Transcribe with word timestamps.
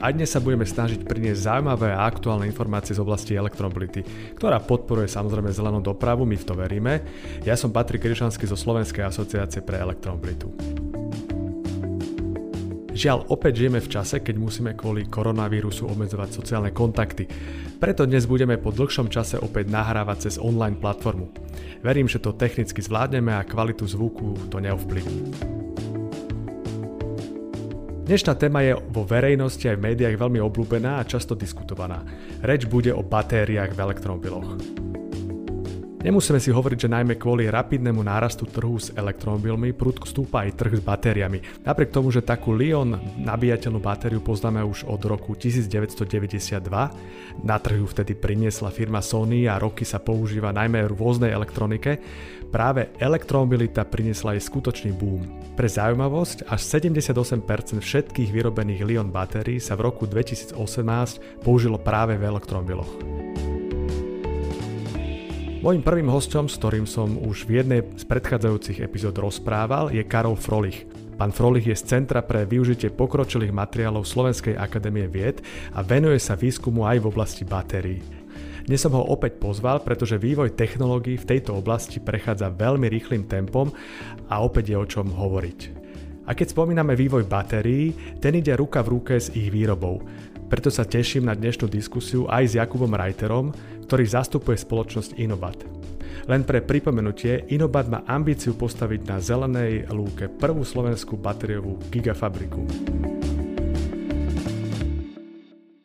Aj 0.00 0.16
dnes 0.16 0.32
sa 0.32 0.40
budeme 0.40 0.64
snažiť 0.64 1.04
priniesť 1.04 1.44
zaujímavé 1.44 1.92
a 1.92 2.08
aktuálne 2.08 2.48
informácie 2.48 2.96
z 2.96 3.04
oblasti 3.04 3.36
elektromobility, 3.36 4.00
ktorá 4.32 4.56
podporuje 4.56 5.04
samozrejme 5.04 5.52
zelenú 5.52 5.84
dopravu, 5.84 6.24
my 6.24 6.40
v 6.40 6.46
to 6.48 6.56
veríme. 6.56 7.04
Ja 7.44 7.52
som 7.52 7.68
Patrik 7.68 8.08
Ryšanský 8.08 8.48
zo 8.48 8.56
Slovenskej 8.56 9.04
asociácie 9.04 9.60
pre 9.60 9.76
elektromobilitu. 9.76 10.56
Žiaľ, 12.96 13.28
opäť 13.28 13.60
žijeme 13.60 13.84
v 13.84 13.92
čase, 13.92 14.24
keď 14.24 14.40
musíme 14.40 14.72
kvôli 14.72 15.04
koronavírusu 15.04 15.84
obmedzovať 15.84 16.28
sociálne 16.32 16.72
kontakty. 16.72 17.28
Preto 17.76 18.08
dnes 18.08 18.24
budeme 18.24 18.56
po 18.56 18.72
dlhšom 18.72 19.12
čase 19.12 19.36
opäť 19.36 19.68
nahrávať 19.68 20.32
cez 20.32 20.34
online 20.40 20.80
platformu. 20.80 21.28
Verím, 21.84 22.08
že 22.08 22.24
to 22.24 22.32
technicky 22.32 22.80
zvládneme 22.80 23.36
a 23.36 23.44
kvalitu 23.44 23.84
zvuku 23.84 24.48
to 24.48 24.64
neovplyvní. 24.64 25.59
Dnešná 28.10 28.34
téma 28.34 28.58
je 28.66 28.74
vo 28.74 29.06
verejnosti 29.06 29.62
aj 29.70 29.78
v 29.78 29.94
médiách 29.94 30.18
veľmi 30.18 30.42
obľúbená 30.42 30.98
a 30.98 31.06
často 31.06 31.38
diskutovaná. 31.38 32.02
Reč 32.42 32.66
bude 32.66 32.90
o 32.90 33.06
batériách 33.06 33.70
v 33.70 33.82
elektromobiloch. 33.86 34.58
Nemusíme 36.00 36.40
si 36.40 36.48
hovoriť, 36.48 36.88
že 36.88 36.94
najmä 36.96 37.20
kvôli 37.20 37.52
rapidnému 37.52 38.00
nárastu 38.00 38.48
trhu 38.48 38.80
s 38.80 38.88
elektromobilmi 38.96 39.76
prudko 39.76 40.08
stúpa 40.08 40.48
aj 40.48 40.56
trh 40.56 40.80
s 40.80 40.82
batériami. 40.82 41.60
Napriek 41.60 41.92
tomu, 41.92 42.08
že 42.08 42.24
takú 42.24 42.56
Lion 42.56 42.96
nabíjateľnú 43.20 43.84
batériu 43.84 44.24
poznáme 44.24 44.64
už 44.64 44.88
od 44.88 44.96
roku 45.04 45.36
1992, 45.36 47.44
na 47.44 47.56
trhu 47.60 47.84
vtedy 47.84 48.16
priniesla 48.16 48.72
firma 48.72 49.04
Sony 49.04 49.44
a 49.44 49.60
roky 49.60 49.84
sa 49.84 50.00
používa 50.00 50.56
najmä 50.56 50.88
v 50.88 50.96
rôznej 50.96 51.36
elektronike, 51.36 52.00
práve 52.48 52.96
elektromobilita 52.96 53.84
priniesla 53.84 54.40
aj 54.40 54.48
skutočný 54.48 54.96
boom. 54.96 55.28
Pre 55.52 55.68
zaujímavosť, 55.68 56.48
až 56.48 56.60
78% 56.80 57.76
všetkých 57.76 58.32
vyrobených 58.32 58.88
Lion 58.88 59.12
batérií 59.12 59.60
sa 59.60 59.76
v 59.76 59.92
roku 59.92 60.08
2018 60.08 60.56
použilo 61.44 61.76
práve 61.76 62.16
v 62.16 62.24
elektromobiloch. 62.24 62.88
Mojím 65.60 65.84
prvým 65.84 66.08
hostom, 66.08 66.48
s 66.48 66.56
ktorým 66.56 66.88
som 66.88 67.20
už 67.20 67.44
v 67.44 67.60
jednej 67.60 67.84
z 67.92 68.08
predchádzajúcich 68.08 68.80
epizód 68.80 69.12
rozprával, 69.20 69.92
je 69.92 70.00
Karol 70.08 70.32
Frolich. 70.32 70.88
Pán 71.20 71.36
Frolich 71.36 71.68
je 71.68 71.76
z 71.76 71.84
Centra 71.84 72.24
pre 72.24 72.48
využitie 72.48 72.88
pokročilých 72.88 73.52
materiálov 73.52 74.08
Slovenskej 74.08 74.56
akadémie 74.56 75.04
vied 75.04 75.44
a 75.76 75.84
venuje 75.84 76.16
sa 76.16 76.32
výskumu 76.32 76.88
aj 76.88 77.04
v 77.04 77.08
oblasti 77.12 77.44
batérií. 77.44 78.00
Dnes 78.64 78.80
som 78.80 78.96
ho 78.96 79.04
opäť 79.04 79.36
pozval, 79.36 79.84
pretože 79.84 80.16
vývoj 80.16 80.56
technológií 80.56 81.20
v 81.20 81.28
tejto 81.28 81.52
oblasti 81.52 82.00
prechádza 82.00 82.48
veľmi 82.48 82.88
rýchlým 82.88 83.28
tempom 83.28 83.68
a 84.32 84.40
opäť 84.40 84.72
je 84.72 84.76
o 84.80 84.88
čom 84.88 85.12
hovoriť. 85.12 85.76
A 86.24 86.32
keď 86.32 86.56
spomíname 86.56 86.96
vývoj 86.96 87.28
batérií, 87.28 88.16
ten 88.16 88.32
ide 88.32 88.56
ruka 88.56 88.80
v 88.80 88.96
ruke 88.96 89.20
s 89.20 89.28
ich 89.36 89.52
výrobou. 89.52 90.00
Preto 90.50 90.66
sa 90.66 90.82
teším 90.82 91.30
na 91.30 91.38
dnešnú 91.38 91.70
diskusiu 91.70 92.26
aj 92.26 92.42
s 92.50 92.52
Jakubom 92.58 92.90
Reiterom, 92.90 93.54
ktorý 93.86 94.02
zastupuje 94.02 94.58
spoločnosť 94.58 95.14
Inobat. 95.22 95.62
Len 96.26 96.42
pre 96.42 96.58
pripomenutie, 96.58 97.46
Inobat 97.54 97.86
má 97.86 98.02
ambíciu 98.02 98.58
postaviť 98.58 99.00
na 99.06 99.22
zelenej 99.22 99.86
lúke 99.94 100.26
prvú 100.26 100.66
slovenskú 100.66 101.14
batériovú 101.14 101.78
gigafabriku. 101.94 102.66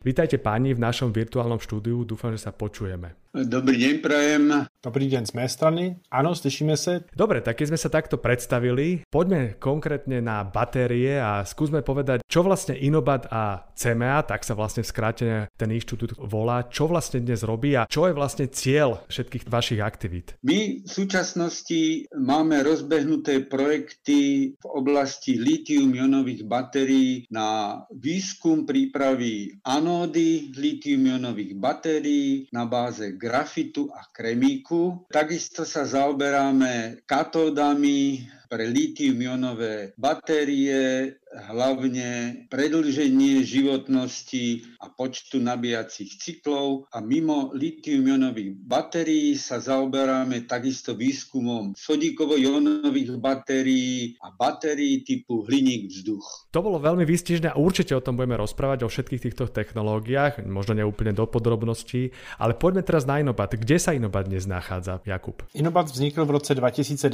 Vítajte 0.06 0.38
páni 0.38 0.70
v 0.70 0.78
našom 0.78 1.10
virtuálnom 1.10 1.58
štúdiu, 1.58 2.06
dúfam, 2.06 2.30
že 2.30 2.38
sa 2.38 2.54
počujeme. 2.54 3.26
Dobrý 3.36 3.76
deň, 3.76 3.94
prajem. 4.00 4.64
Dobrý 4.80 5.12
deň 5.12 5.28
z 5.28 5.34
mojej 5.36 5.52
strany. 5.52 5.82
Áno, 6.08 6.32
slyšíme 6.32 6.72
sa. 6.72 7.04
Dobre, 7.12 7.44
tak 7.44 7.60
keď 7.60 7.74
sme 7.74 7.82
sa 7.82 7.92
takto 7.92 8.16
predstavili, 8.16 9.04
poďme 9.12 9.60
konkrétne 9.60 10.24
na 10.24 10.40
batérie 10.40 11.20
a 11.20 11.44
skúsme 11.44 11.84
povedať, 11.84 12.24
čo 12.24 12.40
vlastne 12.40 12.78
Inobat 12.78 13.28
a 13.28 13.68
CMA, 13.76 14.24
tak 14.24 14.40
sa 14.40 14.56
vlastne 14.56 14.80
v 14.80 14.88
skrátene 14.88 15.38
ten 15.52 15.68
inštitút 15.68 16.16
volá, 16.16 16.64
čo 16.70 16.88
vlastne 16.88 17.20
dnes 17.20 17.44
robí 17.44 17.76
a 17.76 17.84
čo 17.84 18.08
je 18.08 18.16
vlastne 18.16 18.48
cieľ 18.48 19.04
všetkých 19.10 19.52
vašich 19.52 19.84
aktivít. 19.84 20.40
My 20.40 20.80
v 20.80 20.88
súčasnosti 20.88 22.08
máme 22.16 22.64
rozbehnuté 22.64 23.44
projekty 23.44 24.54
v 24.56 24.64
oblasti 24.64 25.36
litium-ionových 25.36 26.48
batérií 26.48 27.28
na 27.28 27.82
výskum 27.92 28.64
prípravy 28.64 29.60
anódy 29.96 30.52
litium-ionových 30.52 31.56
batérií 31.56 32.52
na 32.52 32.68
báze 32.68 33.16
grafitu 33.16 33.88
a 33.96 34.04
kremíku. 34.12 35.08
Takisto 35.08 35.64
sa 35.64 35.88
zaoberáme 35.88 37.00
katódami 37.08 38.28
pre 38.48 38.70
litium-ionové 38.70 39.92
batérie, 39.98 41.14
hlavne 41.36 42.42
predlženie 42.48 43.44
životnosti 43.44 44.64
a 44.80 44.88
počtu 44.88 45.42
nabíjacích 45.42 46.16
cyklov 46.16 46.88
a 46.94 47.02
mimo 47.04 47.52
litium-ionových 47.52 48.56
batérií 48.56 49.36
sa 49.36 49.60
zaoberáme 49.60 50.48
takisto 50.48 50.96
výskumom 50.96 51.76
sodíkovo-ionových 51.76 53.18
batérií 53.20 54.16
a 54.22 54.32
batérií 54.32 55.04
typu 55.04 55.44
hliník 55.44 55.92
vzduch. 55.92 56.48
To 56.54 56.64
bolo 56.64 56.80
veľmi 56.80 57.04
výstižné 57.04 57.52
a 57.52 57.60
určite 57.60 57.92
o 57.92 58.00
tom 58.00 58.16
budeme 58.16 58.38
rozprávať, 58.40 58.86
o 58.86 58.88
všetkých 58.88 59.24
týchto 59.28 59.50
technológiách, 59.50 60.46
možno 60.46 60.78
neúplne 60.78 61.12
do 61.12 61.26
podrobností, 61.28 62.14
ale 62.40 62.56
poďme 62.56 62.86
teraz 62.86 63.04
na 63.04 63.20
Inobat. 63.20 63.58
Kde 63.58 63.76
sa 63.76 63.92
Inobat 63.92 64.30
dnes 64.30 64.48
nachádza, 64.48 65.02
Jakub? 65.04 65.42
Inobat 65.52 65.90
vznikl 65.90 66.24
v 66.24 66.30
roce 66.40 66.54
2019 66.54 67.12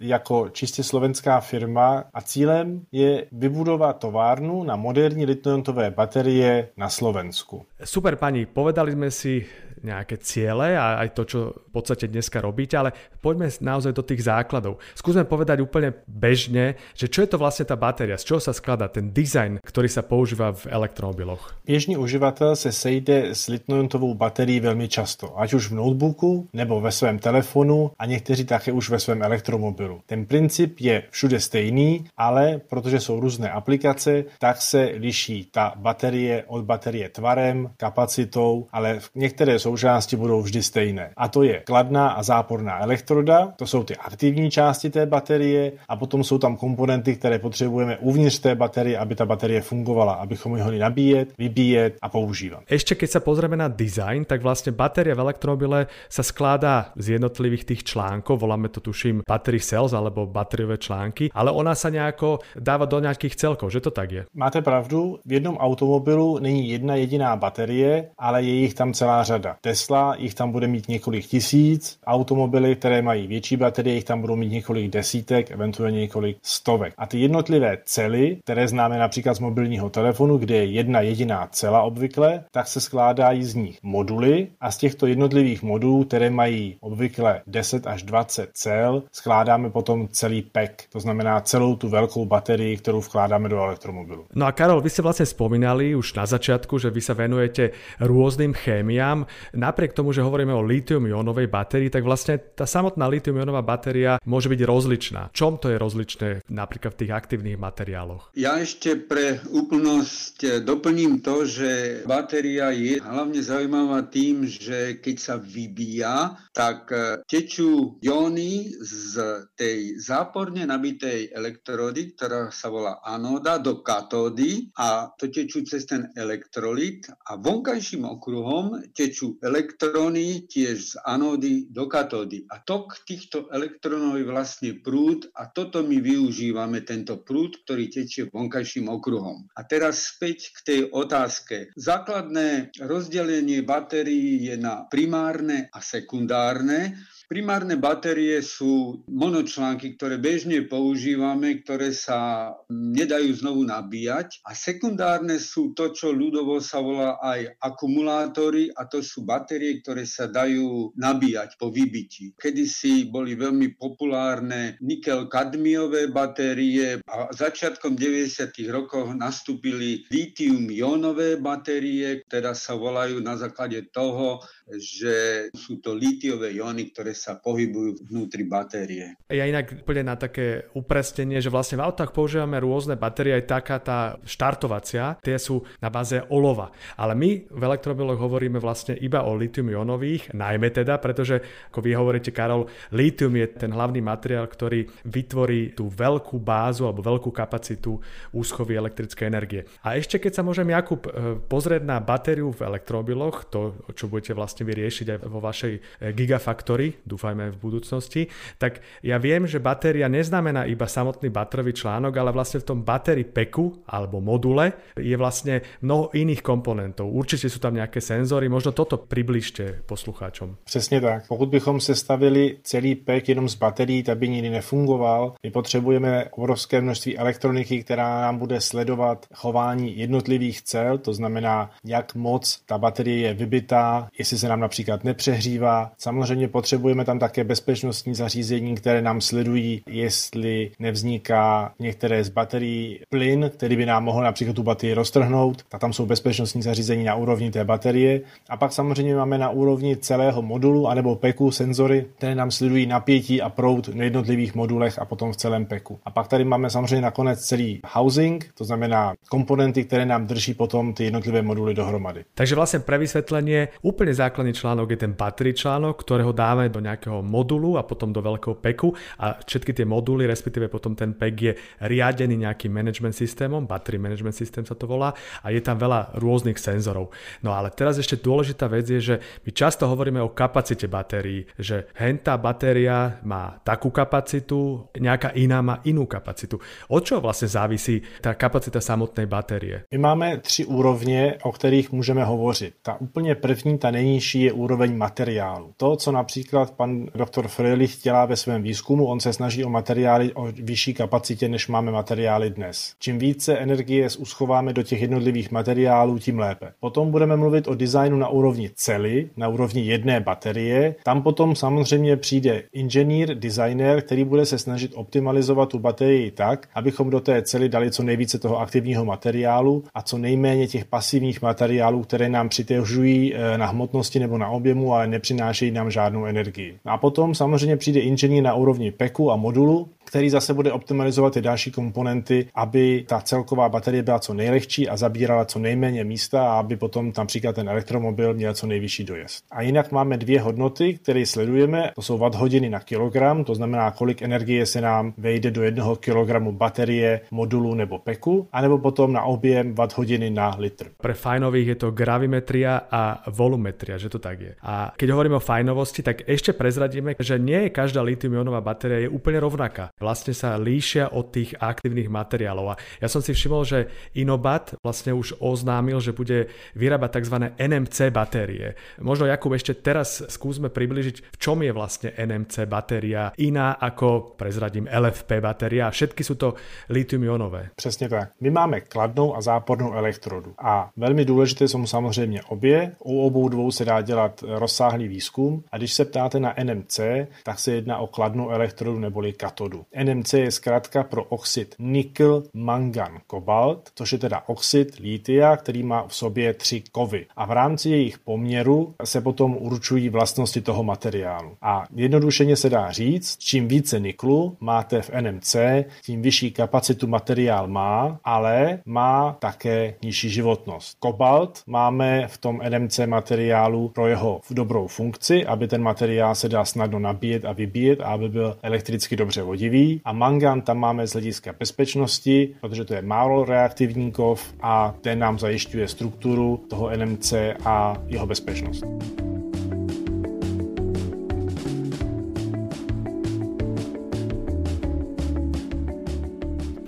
jako 0.00 0.35
čistě 0.52 0.82
slovenská 0.82 1.40
firma 1.40 2.04
a 2.14 2.20
cílem 2.20 2.86
je 2.92 3.26
vybudovat 3.32 3.98
továrnu 3.98 4.62
na 4.62 4.76
moderní 4.76 5.26
litiontové 5.26 5.90
baterie 5.90 6.68
na 6.76 6.88
Slovensku. 6.88 7.66
Super 7.84 8.16
pani, 8.16 8.46
povedali 8.46 8.92
sme 8.92 9.08
si 9.10 9.44
nejaké 9.82 10.16
ciele 10.20 10.76
a 10.76 11.00
aj 11.04 11.08
to, 11.16 11.22
čo 11.24 11.38
v 11.52 11.70
podstate 11.72 12.08
dneska 12.08 12.40
robíte, 12.40 12.76
ale 12.76 12.92
poďme 13.20 13.52
naozaj 13.60 13.92
do 13.92 14.04
tých 14.06 14.24
základov. 14.24 14.78
Skúsme 14.94 15.28
povedať 15.28 15.60
úplne 15.60 15.92
bežne, 16.06 16.80
že 16.94 17.08
čo 17.08 17.24
je 17.24 17.28
to 17.32 17.40
vlastne 17.40 17.68
tá 17.68 17.76
batéria, 17.76 18.16
z 18.16 18.24
čoho 18.24 18.40
sa 18.40 18.56
skladá 18.56 18.88
ten 18.88 19.12
design, 19.12 19.58
ktorý 19.60 19.88
sa 19.88 20.02
používa 20.06 20.52
v 20.52 20.66
elektromobiloch. 20.70 21.54
Běžný 21.66 21.96
uživatel 21.96 22.56
se 22.56 22.72
sejde 22.72 23.34
s 23.34 23.48
litiontovou 23.48 24.14
baterií 24.14 24.60
velmi 24.60 24.88
často, 24.88 25.40
ať 25.40 25.54
už 25.54 25.70
v 25.70 25.74
notebooku 25.74 26.48
nebo 26.52 26.80
ve 26.80 26.92
svém 26.92 27.18
telefonu 27.18 27.90
a 27.98 28.06
někteří 28.06 28.44
také 28.44 28.72
už 28.72 28.90
ve 28.90 28.98
svém 28.98 29.22
elektromobilu. 29.22 30.00
Ten 30.06 30.26
princip 30.26 30.80
je 30.80 31.02
všude 31.10 31.40
stejný, 31.40 32.04
ale 32.16 32.60
protože 32.68 33.00
jsou 33.00 33.20
různé 33.20 33.50
aplikace, 33.50 34.24
tak 34.38 34.56
se 34.62 34.90
liší 34.96 35.48
ta 35.52 35.72
baterie 35.76 36.44
od 36.46 36.64
baterie 36.64 37.08
tvarem, 37.08 37.70
kapacitou, 37.76 38.66
ale 38.72 38.98
některé 39.14 39.58
součásti 39.66 40.14
budou 40.16 40.42
vždy 40.42 40.62
stejné. 40.62 41.10
A 41.16 41.28
to 41.28 41.42
je 41.42 41.62
kladná 41.66 42.14
a 42.14 42.22
záporná 42.22 42.78
elektroda, 42.86 43.52
to 43.56 43.66
jsou 43.66 43.82
ty 43.82 43.96
aktivní 43.96 44.50
části 44.50 44.90
té 44.90 45.06
baterie 45.06 45.72
a 45.88 45.96
potom 45.96 46.24
jsou 46.24 46.38
tam 46.38 46.56
komponenty, 46.56 47.16
které 47.16 47.38
potřebujeme 47.38 47.98
uvnitř 47.98 48.38
té 48.38 48.54
baterie, 48.54 48.98
aby 48.98 49.14
ta 49.14 49.26
baterie 49.26 49.60
fungovala, 49.60 50.12
abychom 50.22 50.54
ji 50.56 50.62
mohli 50.62 50.78
nabíjet, 50.78 51.34
vybíjet 51.38 51.98
a 52.02 52.08
používat. 52.08 52.62
Ešte 52.70 52.94
keď 52.94 53.18
sa 53.18 53.20
pozrieme 53.24 53.56
na 53.58 53.66
design, 53.66 54.22
tak 54.22 54.42
vlastne 54.42 54.70
batéria 54.70 55.18
v 55.18 55.24
elektromobile 55.26 55.90
sa 56.06 56.22
skladá 56.22 56.94
z 56.94 57.18
jednotlivých 57.18 57.64
tých 57.64 57.82
článkov, 57.82 58.38
voláme 58.38 58.70
to 58.70 58.78
tuším 58.78 59.26
battery 59.26 59.58
cells 59.58 59.96
alebo 59.96 60.28
batériové 60.28 60.78
články, 60.78 61.34
ale 61.34 61.50
ona 61.50 61.74
sa 61.74 61.90
nejako 61.90 62.44
dáva 62.54 62.86
do 62.86 63.02
nejakých 63.02 63.34
celkov, 63.34 63.74
že 63.74 63.82
to 63.82 63.90
tak 63.90 64.08
je? 64.12 64.22
Máte 64.36 64.62
pravdu, 64.62 65.18
v 65.24 65.40
jednom 65.40 65.56
automobilu 65.56 66.38
není 66.38 66.70
jedna 66.70 66.94
jediná 66.94 67.36
baterie, 67.36 68.12
ale 68.18 68.42
je 68.42 68.54
jich 68.66 68.74
tam 68.74 68.92
celá 68.92 69.24
řada. 69.24 69.55
Tesla 69.60 70.14
jich 70.18 70.34
tam 70.34 70.52
bude 70.52 70.66
mít 70.66 70.88
několik 70.88 71.26
tisíc, 71.26 71.98
automobily, 72.06 72.76
které 72.76 73.02
mají 73.02 73.26
větší 73.26 73.56
baterie, 73.56 73.94
jich 73.94 74.04
tam 74.04 74.20
budou 74.20 74.36
mít 74.36 74.52
několik 74.52 74.90
desítek, 74.90 75.50
eventuálně 75.50 76.00
několik 76.00 76.38
stovek. 76.42 76.94
A 76.98 77.06
ty 77.06 77.18
jednotlivé 77.18 77.78
cely, 77.84 78.38
které 78.44 78.68
známe 78.68 78.98
například 78.98 79.34
z 79.34 79.40
mobilního 79.40 79.90
telefonu, 79.90 80.38
kde 80.38 80.56
je 80.56 80.64
jedna 80.64 81.00
jediná 81.00 81.48
cela 81.52 81.82
obvykle, 81.82 82.44
tak 82.50 82.66
se 82.68 82.80
skládají 82.80 83.44
z 83.44 83.54
nich 83.54 83.78
moduly 83.82 84.48
a 84.60 84.70
z 84.70 84.76
těchto 84.78 85.06
jednotlivých 85.06 85.62
modulů, 85.62 86.04
které 86.04 86.30
mají 86.30 86.76
obvykle 86.80 87.42
10 87.46 87.86
až 87.86 88.02
20 88.02 88.50
cel, 88.52 89.02
skládáme 89.12 89.70
potom 89.70 90.08
celý 90.08 90.42
pack, 90.42 90.82
to 90.92 91.00
znamená 91.00 91.40
celou 91.40 91.76
tu 91.76 91.88
veľkou 91.88 92.24
baterii, 92.26 92.76
ktorú 92.76 93.00
vkládáme 93.00 93.48
do 93.48 93.60
elektromobilu. 93.60 94.26
No 94.34 94.46
a 94.46 94.52
Karol, 94.52 94.82
vy 94.82 94.90
ste 94.90 95.04
vlastne 95.04 95.26
spomínali 95.28 95.94
už 95.94 96.16
na 96.16 96.26
začiatku, 96.26 96.78
že 96.80 96.90
vy 96.90 97.00
sa 97.00 97.14
venujete 97.14 97.72
rôznym 98.02 98.52
chémiám. 98.52 99.28
Napriek 99.54 99.94
tomu, 99.94 100.10
že 100.10 100.24
hovoríme 100.24 100.50
o 100.50 100.64
litium-ionovej 100.64 101.46
batérii, 101.46 101.90
tak 101.92 102.02
vlastne 102.02 102.40
tá 102.40 102.66
samotná 102.66 103.06
litium-ionová 103.06 103.62
batéria 103.62 104.18
môže 104.26 104.50
byť 104.50 104.60
rozličná. 104.64 105.22
Čom 105.30 105.60
to 105.60 105.70
je 105.70 105.76
rozličné 105.78 106.28
napríklad 106.50 106.96
v 106.96 107.00
tých 107.06 107.12
aktívnych 107.14 107.60
materiáloch? 107.60 108.34
Ja 108.34 108.58
ešte 108.58 108.98
pre 108.98 109.38
úplnosť 109.52 110.66
doplním 110.66 111.22
to, 111.22 111.46
že 111.46 112.02
batéria 112.08 112.72
je 112.72 112.98
hlavne 112.98 113.38
zaujímavá 113.38 114.08
tým, 114.10 114.48
že 114.48 114.98
keď 114.98 115.16
sa 115.20 115.34
vybíja, 115.36 116.34
tak 116.50 116.88
tečú 117.28 118.00
jóny 118.00 118.72
z 118.80 119.20
tej 119.54 120.00
záporne 120.00 120.64
nabitej 120.64 121.30
elektródy, 121.30 122.16
ktorá 122.16 122.48
sa 122.50 122.72
volá 122.72 123.04
anóda, 123.04 123.60
do 123.60 123.84
katódy 123.84 124.72
a 124.76 125.12
to 125.14 125.28
tečú 125.28 125.62
cez 125.62 125.84
ten 125.84 126.08
elektrolit 126.16 127.08
a 127.28 127.36
vonkajším 127.36 128.08
okruhom 128.08 128.80
tečú 128.96 129.35
elektróny 129.42 130.46
tiež 130.48 130.76
z 130.76 130.92
anódy 131.04 131.68
do 131.68 131.88
katódy. 131.88 132.44
A 132.48 132.60
tok 132.62 133.02
týchto 133.04 133.48
elektrónov 133.52 134.16
je 134.20 134.26
vlastne 134.26 134.70
prúd 134.80 135.28
a 135.36 135.48
toto 135.50 135.82
my 135.84 135.98
využívame, 136.00 136.82
tento 136.86 137.20
prúd, 137.20 137.62
ktorý 137.64 137.88
tečie 137.88 138.28
vonkajším 138.30 138.88
okruhom. 138.92 139.48
A 139.56 139.64
teraz 139.64 140.16
späť 140.16 140.52
k 140.54 140.58
tej 140.62 140.80
otázke. 140.92 141.72
Základné 141.74 142.76
rozdelenie 142.84 143.64
batérií 143.64 144.46
je 144.48 144.56
na 144.60 144.84
primárne 144.86 145.68
a 145.72 145.78
sekundárne. 145.82 146.96
Primárne 147.26 147.74
batérie 147.74 148.38
sú 148.38 149.02
monočlánky, 149.10 149.98
ktoré 149.98 150.14
bežne 150.14 150.62
používame, 150.62 151.58
ktoré 151.58 151.90
sa 151.90 152.54
nedajú 152.70 153.42
znovu 153.42 153.66
nabíjať. 153.66 154.46
A 154.46 154.54
sekundárne 154.54 155.42
sú 155.42 155.74
to, 155.74 155.90
čo 155.90 156.14
ľudovo 156.14 156.62
sa 156.62 156.78
volá 156.78 157.18
aj 157.18 157.58
akumulátory 157.58 158.70
a 158.70 158.86
to 158.86 159.02
sú 159.02 159.26
batérie, 159.26 159.82
ktoré 159.82 160.06
sa 160.06 160.30
dajú 160.30 160.94
nabíjať 160.94 161.58
po 161.58 161.74
vybití. 161.74 162.38
Kedysi 162.38 163.10
boli 163.10 163.34
veľmi 163.34 163.74
populárne 163.74 164.78
nikel-kadmiové 164.78 166.14
batérie 166.14 167.02
a 167.10 167.26
začiatkom 167.34 167.98
90. 167.98 168.54
rokov 168.70 169.10
nastúpili 169.18 170.06
litium-ionové 170.14 171.42
batérie, 171.42 172.22
ktoré 172.22 172.54
sa 172.54 172.78
volajú 172.78 173.18
na 173.18 173.34
základe 173.34 173.90
toho, 173.90 174.38
že 174.70 175.48
sú 175.50 175.82
to 175.82 175.90
litiové 175.98 176.54
iony, 176.54 176.94
ktoré 176.94 177.15
sa 177.16 177.40
pohybujú 177.40 178.04
vnútri 178.06 178.44
batérie. 178.44 179.16
Ja 179.32 179.48
inak 179.48 179.82
úplne 179.82 180.12
na 180.12 180.16
také 180.20 180.68
upresnenie, 180.76 181.40
že 181.40 181.48
vlastne 181.48 181.80
v 181.80 181.88
autách 181.88 182.12
používame 182.12 182.60
rôzne 182.60 183.00
batérie, 183.00 183.32
aj 183.32 183.48
taká 183.48 183.76
tá 183.80 183.98
štartovacia, 184.28 185.16
tie 185.24 185.40
sú 185.40 185.64
na 185.80 185.88
báze 185.88 186.20
olova. 186.28 186.70
Ale 187.00 187.16
my 187.16 187.48
v 187.48 187.62
elektromobiloch 187.64 188.20
hovoríme 188.20 188.60
vlastne 188.60 188.94
iba 189.00 189.24
o 189.24 189.32
litium-ionových, 189.32 190.36
najmä 190.36 190.68
teda, 190.68 191.00
pretože, 191.00 191.40
ako 191.72 191.80
vy 191.80 191.90
hovoríte, 191.96 192.30
Karol, 192.30 192.68
litium 192.92 193.32
je 193.40 193.46
ten 193.56 193.72
hlavný 193.72 194.04
materiál, 194.04 194.44
ktorý 194.44 194.84
vytvorí 195.08 195.72
tú 195.72 195.88
veľkú 195.88 196.36
bázu 196.36 196.84
alebo 196.84 197.00
veľkú 197.00 197.32
kapacitu 197.32 197.96
úschovy 198.36 198.76
elektrickej 198.76 199.26
energie. 199.26 199.64
A 199.80 199.96
ešte 199.96 200.20
keď 200.20 200.32
sa 200.36 200.42
môžem, 200.42 200.68
Jakub, 200.68 201.06
e, 201.06 201.38
pozrieť 201.40 201.82
na 201.86 202.02
batériu 202.02 202.50
v 202.52 202.66
elektromobiloch, 202.66 203.48
to, 203.48 203.78
čo 203.94 204.10
budete 204.10 204.34
vlastne 204.34 204.66
vyriešiť 204.66 205.06
aj 205.16 205.18
vo 205.24 205.40
vašej 205.40 205.74
e, 205.74 205.80
Gigafactory, 206.12 207.05
dúfajme 207.06 207.54
v 207.54 207.60
budúcnosti, 207.62 208.26
tak 208.58 208.82
ja 209.02 209.20
viem, 209.22 209.46
že 209.46 209.62
batéria 209.62 210.10
neznamená 210.10 210.66
iba 210.66 210.90
samotný 210.90 211.30
baterový 211.30 211.70
článok, 211.70 212.16
ale 212.16 212.34
vlastne 212.34 212.58
v 212.62 212.68
tom 212.74 212.78
batérii 212.82 213.22
peku 213.22 213.86
alebo 213.86 214.18
module 214.18 214.94
je 214.98 215.14
vlastne 215.14 215.62
mnoho 215.82 216.10
iných 216.16 216.42
komponentov. 216.42 217.06
Určite 217.06 217.46
sú 217.46 217.62
tam 217.62 217.76
nejaké 217.76 218.00
senzory, 218.00 218.48
možno 218.48 218.72
toto 218.72 218.96
približte 218.96 219.86
poslucháčom. 219.86 220.56
Přesně 220.64 221.00
tak. 221.00 221.28
Pokud 221.28 221.48
bychom 221.48 221.80
sestavili 221.80 222.58
celý 222.62 222.94
pek 222.94 223.28
jenom 223.28 223.48
z 223.48 223.54
baterií, 223.54 224.02
tak 224.02 224.18
by 224.18 224.28
nikdy 224.28 224.50
nefungoval. 224.50 225.34
My 225.42 225.50
potřebujeme 225.50 226.24
obrovské 226.30 226.80
množství 226.80 227.18
elektroniky, 227.18 227.84
která 227.84 228.20
nám 228.20 228.38
bude 228.38 228.60
sledovat 228.60 229.26
chování 229.34 229.98
jednotlivých 229.98 230.62
cel, 230.62 230.98
to 230.98 231.14
znamená, 231.14 231.70
jak 231.84 232.14
moc 232.14 232.60
ta 232.66 232.78
baterie 232.78 233.26
je 233.26 233.34
vybitá, 233.34 234.08
jestli 234.18 234.38
se 234.38 234.46
se 234.46 234.50
nám 234.50 234.60
například 234.60 235.04
nepřehřívá. 235.04 235.92
Samozřejmě 235.98 236.48
potřebujeme 236.48 236.95
tam 237.04 237.18
také 237.18 237.44
bezpečnostní 237.44 238.14
zařízení, 238.14 238.74
které 238.74 239.02
nám 239.02 239.20
sledují, 239.20 239.82
jestli 239.86 240.70
nevzniká 240.78 241.72
některé 241.78 242.24
z 242.24 242.28
baterií 242.28 243.00
plyn, 243.10 243.50
který 243.54 243.76
by 243.76 243.86
nám 243.86 244.04
mohl 244.04 244.22
například 244.22 244.56
tu 244.56 244.62
baterii 244.62 244.94
roztrhnout, 244.94 245.62
tak 245.68 245.80
tam 245.80 245.92
jsou 245.92 246.06
bezpečnostní 246.06 246.62
zařízení 246.62 247.04
na 247.04 247.14
úrovni 247.14 247.50
té 247.50 247.64
baterie. 247.64 248.20
A 248.48 248.56
pak 248.56 248.72
samozřejmě 248.72 249.16
máme 249.16 249.38
na 249.38 249.50
úrovni 249.50 249.96
celého 249.96 250.42
modulu 250.42 250.88
anebo 250.88 251.16
peku 251.16 251.50
senzory, 251.50 252.06
které 252.16 252.34
nám 252.34 252.50
sledují 252.50 252.86
napětí 252.86 253.42
a 253.42 253.48
proud 253.48 253.86
v 253.86 254.02
jednotlivých 254.02 254.54
modulech 254.54 254.98
a 254.98 255.04
potom 255.04 255.32
v 255.32 255.36
celém 255.36 255.66
peku. 255.66 255.98
A 256.04 256.10
pak 256.10 256.28
tady 256.28 256.44
máme 256.44 256.70
samozřejmě 256.70 257.00
nakonec 257.00 257.40
celý 257.40 257.80
housing, 257.92 258.50
to 258.54 258.64
znamená 258.64 259.14
komponenty, 259.28 259.84
které 259.84 260.06
nám 260.06 260.26
drží 260.26 260.54
potom 260.54 260.94
ty 260.94 261.04
jednotlivé 261.04 261.42
moduly 261.42 261.74
dohromady. 261.74 262.24
Takže 262.34 262.54
vlastně 262.54 262.78
pre 262.78 262.98
vysvetlenie 262.98 263.68
úplne 263.82 264.14
základ 264.14 264.36
základný 264.36 264.52
článok 264.52 264.90
je 264.90 264.96
ten 265.00 265.12
battery 265.16 265.56
článok, 265.56 266.04
ktorého 266.04 266.28
dáme 266.36 266.68
do 266.68 266.76
nejakého 266.86 267.20
modulu 267.22 267.74
a 267.78 267.82
potom 267.82 268.14
do 268.14 268.22
veľkého 268.22 268.54
peku 268.62 268.94
a 269.18 269.38
všetky 269.42 269.74
tie 269.74 269.86
moduly, 269.86 270.24
respektíve 270.30 270.70
potom 270.70 270.94
ten 270.94 271.12
pek 271.12 271.34
je 271.34 271.52
riadený 271.82 272.46
nejakým 272.46 272.70
management 272.70 273.14
systémom, 273.18 273.66
battery 273.66 273.98
management 273.98 274.38
systém 274.38 274.62
sa 274.62 274.78
to 274.78 274.86
volá 274.86 275.10
a 275.42 275.50
je 275.50 275.58
tam 275.58 275.76
veľa 275.76 276.18
rôznych 276.22 276.58
senzorov. 276.60 277.10
No 277.42 277.52
ale 277.52 277.74
teraz 277.74 277.98
ešte 277.98 278.20
dôležitá 278.22 278.70
vec 278.70 278.86
je, 278.86 279.00
že 279.00 279.14
my 279.42 279.50
často 279.50 279.90
hovoríme 279.90 280.22
o 280.22 280.34
kapacite 280.34 280.86
batérií, 280.86 281.46
že 281.58 281.90
hentá 281.98 282.38
batéria 282.38 283.18
má 283.26 283.58
takú 283.66 283.90
kapacitu, 283.90 284.86
nejaká 284.94 285.34
iná 285.34 285.62
má 285.62 285.82
inú 285.82 286.06
kapacitu. 286.06 286.62
Od 286.88 287.02
čo 287.02 287.18
vlastne 287.18 287.50
závisí 287.50 288.02
tá 288.22 288.34
kapacita 288.38 288.78
samotnej 288.78 289.26
batérie? 289.26 289.86
My 289.90 289.98
máme 289.98 290.38
tři 290.38 290.64
úrovně, 290.64 291.38
o 291.42 291.52
kterých 291.52 291.92
můžeme 291.92 292.24
hovořit. 292.24 292.74
Ta 292.82 293.00
úplně 293.00 293.34
první, 293.34 293.78
nejnižší 293.90 294.26
nejnižší 294.26 294.40
je 294.42 294.52
úroveň 294.52 294.96
materiálu. 294.96 295.72
To, 295.76 295.96
co 295.96 296.12
například 296.12 296.75
pan 296.76 297.06
doktor 297.14 297.48
Freilich 297.48 297.96
dělá 298.02 298.24
ve 298.24 298.36
svém 298.36 298.62
výzkumu, 298.62 299.06
on 299.06 299.20
se 299.20 299.32
snaží 299.32 299.64
o 299.64 299.68
materiály 299.68 300.32
o 300.32 300.48
vyšší 300.52 300.94
kapacitě, 300.94 301.48
než 301.48 301.68
máme 301.68 301.92
materiály 301.92 302.50
dnes. 302.50 302.94
Čím 302.98 303.18
více 303.18 303.58
energie 303.58 304.08
uschováme 304.18 304.72
do 304.72 304.82
těch 304.82 305.00
jednotlivých 305.00 305.50
materiálů, 305.50 306.18
tím 306.18 306.38
lépe. 306.38 306.72
Potom 306.80 307.10
budeme 307.10 307.36
mluvit 307.36 307.68
o 307.68 307.74
designu 307.74 308.16
na 308.16 308.28
úrovni 308.28 308.70
cely, 308.74 309.30
na 309.36 309.48
úrovni 309.48 309.82
jedné 309.86 310.20
baterie. 310.20 310.94
Tam 311.02 311.22
potom 311.22 311.56
samozřejmě 311.56 312.16
přijde 312.16 312.62
inženýr, 312.72 313.34
designer, 313.34 314.02
který 314.02 314.24
bude 314.24 314.46
se 314.46 314.58
snažit 314.58 314.92
optimalizovat 314.94 315.68
tu 315.68 315.78
baterii 315.78 316.30
tak, 316.30 316.68
abychom 316.74 317.10
do 317.10 317.20
té 317.20 317.42
cely 317.42 317.68
dali 317.68 317.90
co 317.90 318.02
nejvíce 318.02 318.38
toho 318.38 318.58
aktivního 318.60 319.04
materiálu 319.04 319.84
a 319.94 320.02
co 320.02 320.18
nejméně 320.18 320.66
těch 320.66 320.84
pasivních 320.84 321.42
materiálů, 321.42 322.02
které 322.02 322.28
nám 322.28 322.48
přitěžují 322.48 323.34
eh, 323.34 323.58
na 323.58 323.66
hmotnosti 323.66 324.18
nebo 324.18 324.38
na 324.38 324.48
objemu, 324.48 324.94
ale 324.94 325.06
nepřinášejí 325.06 325.70
nám 325.70 325.90
žádnou 325.90 326.24
energii. 326.24 326.65
A 326.84 326.98
potom 326.98 327.34
samozřejmě 327.34 327.76
přijde 327.76 328.00
inženýr 328.00 328.42
na 328.42 328.54
úrovni 328.54 328.90
peku 328.90 329.30
a 329.32 329.36
modulu, 329.36 329.88
který 330.06 330.30
zase 330.30 330.54
bude 330.54 330.72
optimalizovat 330.72 331.32
ty 331.34 331.40
další 331.40 331.70
komponenty, 331.70 332.48
aby 332.54 333.04
ta 333.08 333.20
celková 333.20 333.68
baterie 333.68 334.02
byla 334.02 334.18
co 334.18 334.34
nejlehčí 334.34 334.88
a 334.88 334.96
zabírala 334.96 335.44
co 335.44 335.58
nejméně 335.58 336.04
místa 336.04 336.48
a 336.48 336.58
aby 336.58 336.76
potom 336.76 337.12
například 337.18 337.54
ten 337.54 337.68
elektromobil 337.68 338.34
měl 338.34 338.54
co 338.54 338.66
nejvyšší 338.66 339.04
dojezd. 339.04 339.44
A 339.50 339.62
jinak 339.62 339.92
máme 339.92 340.16
dvě 340.16 340.40
hodnoty, 340.40 340.94
které 340.94 341.26
sledujeme, 341.26 341.90
to 341.94 342.02
jsou 342.02 342.18
watt 342.18 342.34
hodiny 342.34 342.70
na 342.70 342.80
kilogram, 342.80 343.44
to 343.44 343.54
znamená, 343.54 343.90
kolik 343.90 344.22
energie 344.22 344.66
se 344.66 344.80
nám 344.80 345.12
vejde 345.18 345.50
do 345.50 345.62
jednoho 345.62 345.96
kilogramu 345.96 346.52
baterie, 346.52 347.20
modulu 347.30 347.74
nebo 347.74 347.98
peku, 347.98 348.48
anebo 348.52 348.78
potom 348.78 349.12
na 349.12 349.22
objem 349.22 349.74
watt 349.74 349.96
hodiny 349.96 350.30
na 350.30 350.54
litr. 350.58 350.86
Pre 350.96 351.14
fajnových 351.14 351.66
je 351.66 351.76
to 351.76 351.88
gravimetria 351.90 352.86
a 352.90 353.22
volumetria, 353.30 353.98
že 353.98 354.08
to 354.08 354.18
tak 354.18 354.40
je. 354.40 354.52
A 354.62 354.94
keď 354.96 355.08
hovoríme 355.10 355.36
o 355.36 355.42
fajnovosti, 355.42 356.02
tak 356.02 356.22
ešte 356.28 356.52
prezradíme, 356.54 357.18
že 357.18 357.40
nie 357.40 357.68
každá 357.74 358.04
litium-ionová 358.04 358.62
batéria 358.62 359.06
je 359.06 359.12
úplne 359.12 359.42
rovnaká 359.42 359.95
vlastne 359.96 360.36
sa 360.36 360.60
líšia 360.60 361.08
od 361.08 361.32
tých 361.32 361.56
aktívnych 361.56 362.12
materiálov. 362.12 362.76
A 362.76 362.78
ja 363.00 363.08
som 363.08 363.24
si 363.24 363.32
všimol, 363.32 363.64
že 363.64 363.88
Inobat 364.12 364.76
vlastne 364.84 365.16
už 365.16 365.40
oznámil, 365.40 366.04
že 366.04 366.12
bude 366.12 366.52
vyrábať 366.76 367.24
tzv. 367.24 367.36
NMC 367.56 368.12
batérie. 368.12 368.76
Možno 369.00 369.24
Jakub 369.24 369.56
ešte 369.56 369.72
teraz 369.72 370.20
skúsme 370.28 370.68
približiť, 370.68 371.16
v 371.32 371.36
čom 371.40 371.64
je 371.64 371.72
vlastne 371.72 372.12
NMC 372.12 372.68
batéria 372.68 373.32
iná 373.40 373.72
ako, 373.72 374.36
prezradím, 374.36 374.84
LFP 374.84 375.40
batéria. 375.40 375.88
Všetky 375.88 376.20
sú 376.20 376.36
to 376.36 376.60
litium-ionové. 376.92 377.72
Přesně 377.76 378.08
tak. 378.08 378.36
My 378.40 378.50
máme 378.50 378.80
kladnou 378.80 379.36
a 379.36 379.40
zápornou 379.40 379.96
elektrodu. 379.96 380.54
A 380.58 380.90
velmi 380.96 381.24
důležité 381.24 381.68
jsou 381.68 381.86
samozřejmě 381.86 382.42
obě. 382.42 382.92
U 383.00 383.26
obou 383.26 383.48
dvou 383.48 383.70
se 383.70 383.84
dá 383.84 384.00
dělat 384.00 384.44
rozsáhlý 384.44 385.08
výzkum. 385.08 385.64
A 385.72 385.78
když 385.78 385.92
se 385.92 386.04
ptáte 386.04 386.40
na 386.40 386.54
NMC, 386.64 387.00
tak 387.44 387.58
se 387.58 387.72
jedná 387.72 387.98
o 387.98 388.06
kladnou 388.06 388.50
elektrodu 388.50 388.98
neboli 388.98 389.32
katodu. 389.32 389.85
NMC 390.04 390.34
je 390.34 390.50
zkrátka 390.50 391.02
pro 391.02 391.24
oxid 391.24 391.74
nikl, 391.78 392.42
mangan, 392.54 393.18
kobalt, 393.26 393.90
což 393.94 394.12
je 394.12 394.18
teda 394.18 394.42
oxid 394.46 394.96
lítia, 394.98 395.56
který 395.56 395.82
má 395.82 396.06
v 396.06 396.14
sobě 396.14 396.54
tři 396.54 396.82
kovy. 396.92 397.26
A 397.36 397.46
v 397.46 397.50
rámci 397.50 397.90
jejich 397.90 398.18
poměru 398.18 398.94
se 399.04 399.20
potom 399.20 399.56
určují 399.56 400.08
vlastnosti 400.08 400.60
toho 400.60 400.84
materiálu. 400.84 401.56
A 401.62 401.84
jednodušeně 401.94 402.56
se 402.56 402.70
dá 402.70 402.90
říct, 402.90 403.36
čím 403.38 403.68
více 403.68 404.00
niklu 404.00 404.56
máte 404.60 405.02
v 405.02 405.10
NMC, 405.20 405.56
tím 406.02 406.22
vyšší 406.22 406.50
kapacitu 406.50 407.06
materiál 407.06 407.68
má, 407.68 408.20
ale 408.24 408.78
má 408.86 409.36
také 409.38 409.94
nižší 410.02 410.30
životnost. 410.30 410.96
Kobalt 410.98 411.62
máme 411.66 412.28
v 412.28 412.38
tom 412.38 412.60
NMC 412.68 413.00
materiálu 413.06 413.88
pro 413.88 414.06
jeho 414.06 414.40
dobrou 414.50 414.86
funkci, 414.86 415.46
aby 415.46 415.68
ten 415.68 415.82
materiál 415.82 416.34
se 416.34 416.48
dá 416.48 416.64
snadno 416.64 416.98
nabíjet 416.98 417.44
a 417.44 417.52
vybíjet 417.52 418.00
a 418.00 418.04
aby 418.04 418.28
byl 418.28 418.56
elektricky 418.62 419.16
dobře 419.16 419.42
vodivý. 419.42 419.75
A 420.04 420.12
mangan 420.12 420.60
tam 420.62 420.78
máme 420.78 421.06
z 421.06 421.12
hlediska 421.12 421.54
bezpečnosti, 421.58 422.54
protože 422.60 422.84
to 422.84 422.94
je 422.94 423.02
málo 423.02 423.44
reaktivní 423.44 424.12
kov 424.12 424.54
a 424.60 424.94
ten 425.00 425.18
nám 425.18 425.38
zajišťuje 425.38 425.88
strukturu 425.88 426.64
toho 426.70 426.90
NMC 426.96 427.32
a 427.64 427.96
jeho 428.06 428.26
bezpečnost. 428.26 428.84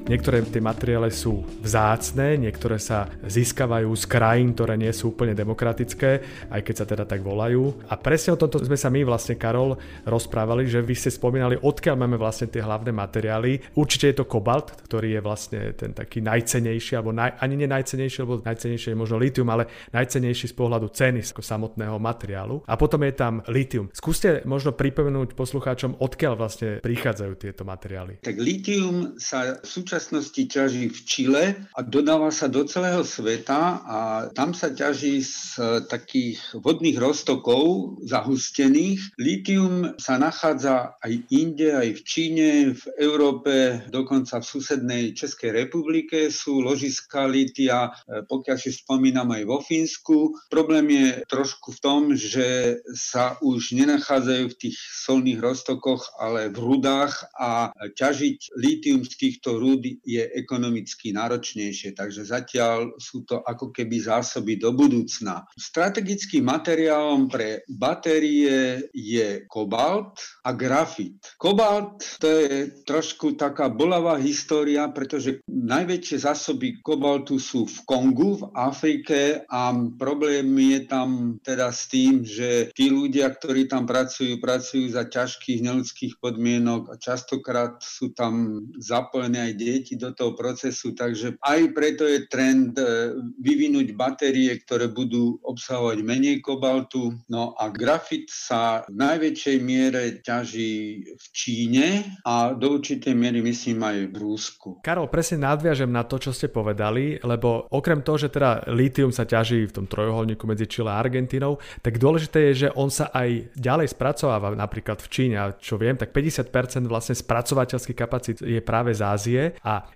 Niektoré 0.09 0.41
tie 0.41 0.65
materiály 0.65 1.13
sú 1.13 1.45
vzácne, 1.61 2.41
niektoré 2.41 2.81
sa 2.81 3.13
získavajú 3.29 3.93
z 3.93 4.05
krajín, 4.09 4.57
ktoré 4.57 4.81
nie 4.81 4.89
sú 4.89 5.13
úplne 5.13 5.37
demokratické, 5.37 6.25
aj 6.49 6.65
keď 6.65 6.75
sa 6.81 6.89
teda 6.89 7.05
tak 7.05 7.21
volajú. 7.21 7.85
A 7.93 8.01
presne 8.01 8.33
o 8.33 8.41
tomto 8.41 8.65
sme 8.65 8.81
sa 8.81 8.89
my 8.89 9.05
vlastne, 9.05 9.37
Karol, 9.37 9.77
rozprávali, 10.09 10.65
že 10.65 10.81
vy 10.81 10.97
ste 10.97 11.13
spomínali, 11.13 11.61
odkiaľ 11.61 12.01
máme 12.01 12.17
vlastne 12.17 12.49
tie 12.49 12.65
hlavné 12.65 12.89
materiály. 12.89 13.77
Určite 13.77 14.09
je 14.09 14.17
to 14.17 14.25
kobalt, 14.25 14.81
ktorý 14.89 15.13
je 15.13 15.21
vlastne 15.21 15.61
ten 15.77 15.93
taký 15.93 16.25
najcenejší, 16.25 16.97
alebo 16.97 17.13
naj, 17.13 17.45
ani 17.45 17.61
nie 17.61 17.69
najcenejší, 17.69 18.25
lebo 18.25 18.41
najcenejšie 18.41 18.97
je 18.97 18.99
možno 18.99 19.21
litium, 19.21 19.53
ale 19.53 19.69
najcenejší 19.93 20.49
z 20.49 20.57
pohľadu 20.57 20.89
ceny 20.89 21.21
ako 21.21 21.45
samotného 21.45 22.01
materiálu. 22.01 22.65
A 22.65 22.81
potom 22.81 23.05
je 23.05 23.13
tam 23.13 23.45
litium. 23.45 23.93
Skúste 23.93 24.41
možno 24.49 24.73
pripomenúť 24.73 25.37
poslucháčom, 25.37 26.01
odkiaľ 26.01 26.33
vlastne 26.41 26.81
prichádzajú 26.81 27.33
tieto 27.37 27.69
materiály. 27.69 28.25
Tak 28.25 28.41
litium 28.41 29.21
sa 29.21 29.61
súčasnosti 29.61 29.98
ťaží 29.99 30.91
v 30.93 30.99
Čile 31.03 31.45
a 31.75 31.81
dodáva 31.83 32.31
sa 32.31 32.47
do 32.47 32.63
celého 32.63 33.03
sveta 33.03 33.83
a 33.83 33.99
tam 34.31 34.55
sa 34.55 34.71
ťaží 34.71 35.25
z 35.25 35.59
takých 35.91 36.39
vodných 36.55 37.01
roztokov 37.01 37.97
zahustených. 38.07 39.19
Litium 39.19 39.97
sa 39.97 40.21
nachádza 40.21 40.95
aj 41.01 41.13
inde, 41.33 41.75
aj 41.75 41.89
v 41.99 42.01
Číne, 42.05 42.49
v 42.77 42.85
Európe, 43.01 43.83
dokonca 43.89 44.39
v 44.39 44.49
susednej 44.49 45.05
Českej 45.17 45.65
republike 45.65 46.29
sú 46.29 46.61
ložiska 46.61 47.27
litia, 47.27 47.91
pokiaľ 48.07 48.57
si 48.61 48.71
spomínam 48.71 49.33
aj 49.33 49.43
vo 49.49 49.59
Fínsku. 49.65 50.37
Problém 50.53 50.87
je 50.93 51.09
trošku 51.27 51.73
v 51.75 51.83
tom, 51.83 52.01
že 52.13 52.79
sa 52.93 53.41
už 53.41 53.73
nenachádzajú 53.73 54.45
v 54.53 54.59
tých 54.59 54.77
solných 55.09 55.41
roztokoch, 55.41 56.21
ale 56.21 56.53
v 56.53 56.59
rudách 56.61 57.25
a 57.35 57.73
ťažiť 57.73 58.59
litium 58.61 59.03
z 59.07 59.15
týchto 59.17 59.57
rúd 59.57 59.88
je 60.05 60.21
ekonomicky 60.37 61.17
náročnejšie, 61.17 61.97
takže 61.97 62.29
zatiaľ 62.29 62.99
sú 63.01 63.25
to 63.25 63.41
ako 63.41 63.73
keby 63.73 63.97
zásoby 64.03 64.61
do 64.61 64.77
budúcna. 64.77 65.49
Strategickým 65.57 66.45
materiálom 66.45 67.31
pre 67.31 67.65
batérie 67.71 68.91
je 68.93 69.49
kobalt 69.49 70.21
a 70.45 70.53
grafit. 70.53 71.17
Kobalt 71.41 72.19
to 72.21 72.29
je 72.29 72.85
trošku 72.85 73.39
taká 73.39 73.71
bolavá 73.73 74.19
história, 74.19 74.85
pretože 74.91 75.41
najväčšie 75.49 76.27
zásoby 76.27 76.83
kobaltu 76.83 77.39
sú 77.39 77.65
v 77.65 77.79
Kongu, 77.87 78.43
v 78.43 78.45
Afrike 78.53 79.47
a 79.47 79.73
problém 79.97 80.51
je 80.59 80.81
tam 80.91 81.39
teda 81.41 81.71
s 81.71 81.87
tým, 81.87 82.27
že 82.27 82.75
tí 82.75 82.91
ľudia, 82.91 83.31
ktorí 83.31 83.71
tam 83.71 83.87
pracujú, 83.87 84.43
pracujú 84.43 84.91
za 84.91 85.07
ťažkých 85.07 85.63
neludských 85.63 86.19
podmienok 86.19 86.93
a 86.93 87.01
častokrát 87.01 87.79
sú 87.81 88.11
tam 88.13 88.65
zapojené 88.81 89.51
aj 89.51 89.55
deti 89.55 89.78
deti 89.79 89.95
do 89.95 90.11
toho 90.11 90.35
procesu, 90.35 90.93
takže 90.93 91.39
aj 91.39 91.61
preto 91.71 92.03
je 92.03 92.27
trend 92.27 92.75
e, 92.75 93.15
vyvinúť 93.39 93.95
batérie, 93.95 94.51
ktoré 94.67 94.91
budú 94.91 95.39
obsahovať 95.47 96.03
menej 96.03 96.43
kobaltu. 96.43 97.15
No 97.31 97.55
a 97.55 97.71
grafit 97.71 98.27
sa 98.29 98.83
v 98.91 98.99
najväčšej 98.99 99.57
miere 99.63 100.03
ťaží 100.19 101.07
v 101.15 101.27
Číne 101.31 101.87
a 102.27 102.53
do 102.53 102.79
určitej 102.79 103.15
miery 103.15 103.41
myslím 103.47 103.87
aj 103.87 103.97
v 104.11 104.17
Rúsku. 104.19 104.69
Karol, 104.83 105.07
presne 105.07 105.47
nadviažem 105.47 105.89
na 105.89 106.03
to, 106.03 106.19
čo 106.19 106.35
ste 106.35 106.51
povedali, 106.51 107.23
lebo 107.23 107.71
okrem 107.71 108.03
toho, 108.03 108.19
že 108.19 108.33
teda 108.35 108.67
litium 108.75 109.15
sa 109.15 109.23
ťaží 109.23 109.71
v 109.71 109.75
tom 109.75 109.87
trojuholníku 109.87 110.43
medzi 110.49 110.67
Čile 110.67 110.91
a 110.91 110.99
Argentínou, 110.99 111.63
tak 111.81 112.03
dôležité 112.03 112.51
je, 112.51 112.67
že 112.67 112.69
on 112.75 112.91
sa 112.91 113.13
aj 113.15 113.55
ďalej 113.55 113.95
spracováva 113.95 114.53
napríklad 114.59 114.99
v 114.99 115.09
Číne. 115.09 115.37
A 115.39 115.55
čo 115.55 115.79
viem, 115.79 115.95
tak 115.95 116.11
50% 116.11 116.89
vlastne 116.91 117.15
spracovateľských 117.15 117.99
kapacít 117.99 118.37
je 118.43 118.61
práve 118.65 118.91
z 118.97 119.03
Ázie 119.05 119.43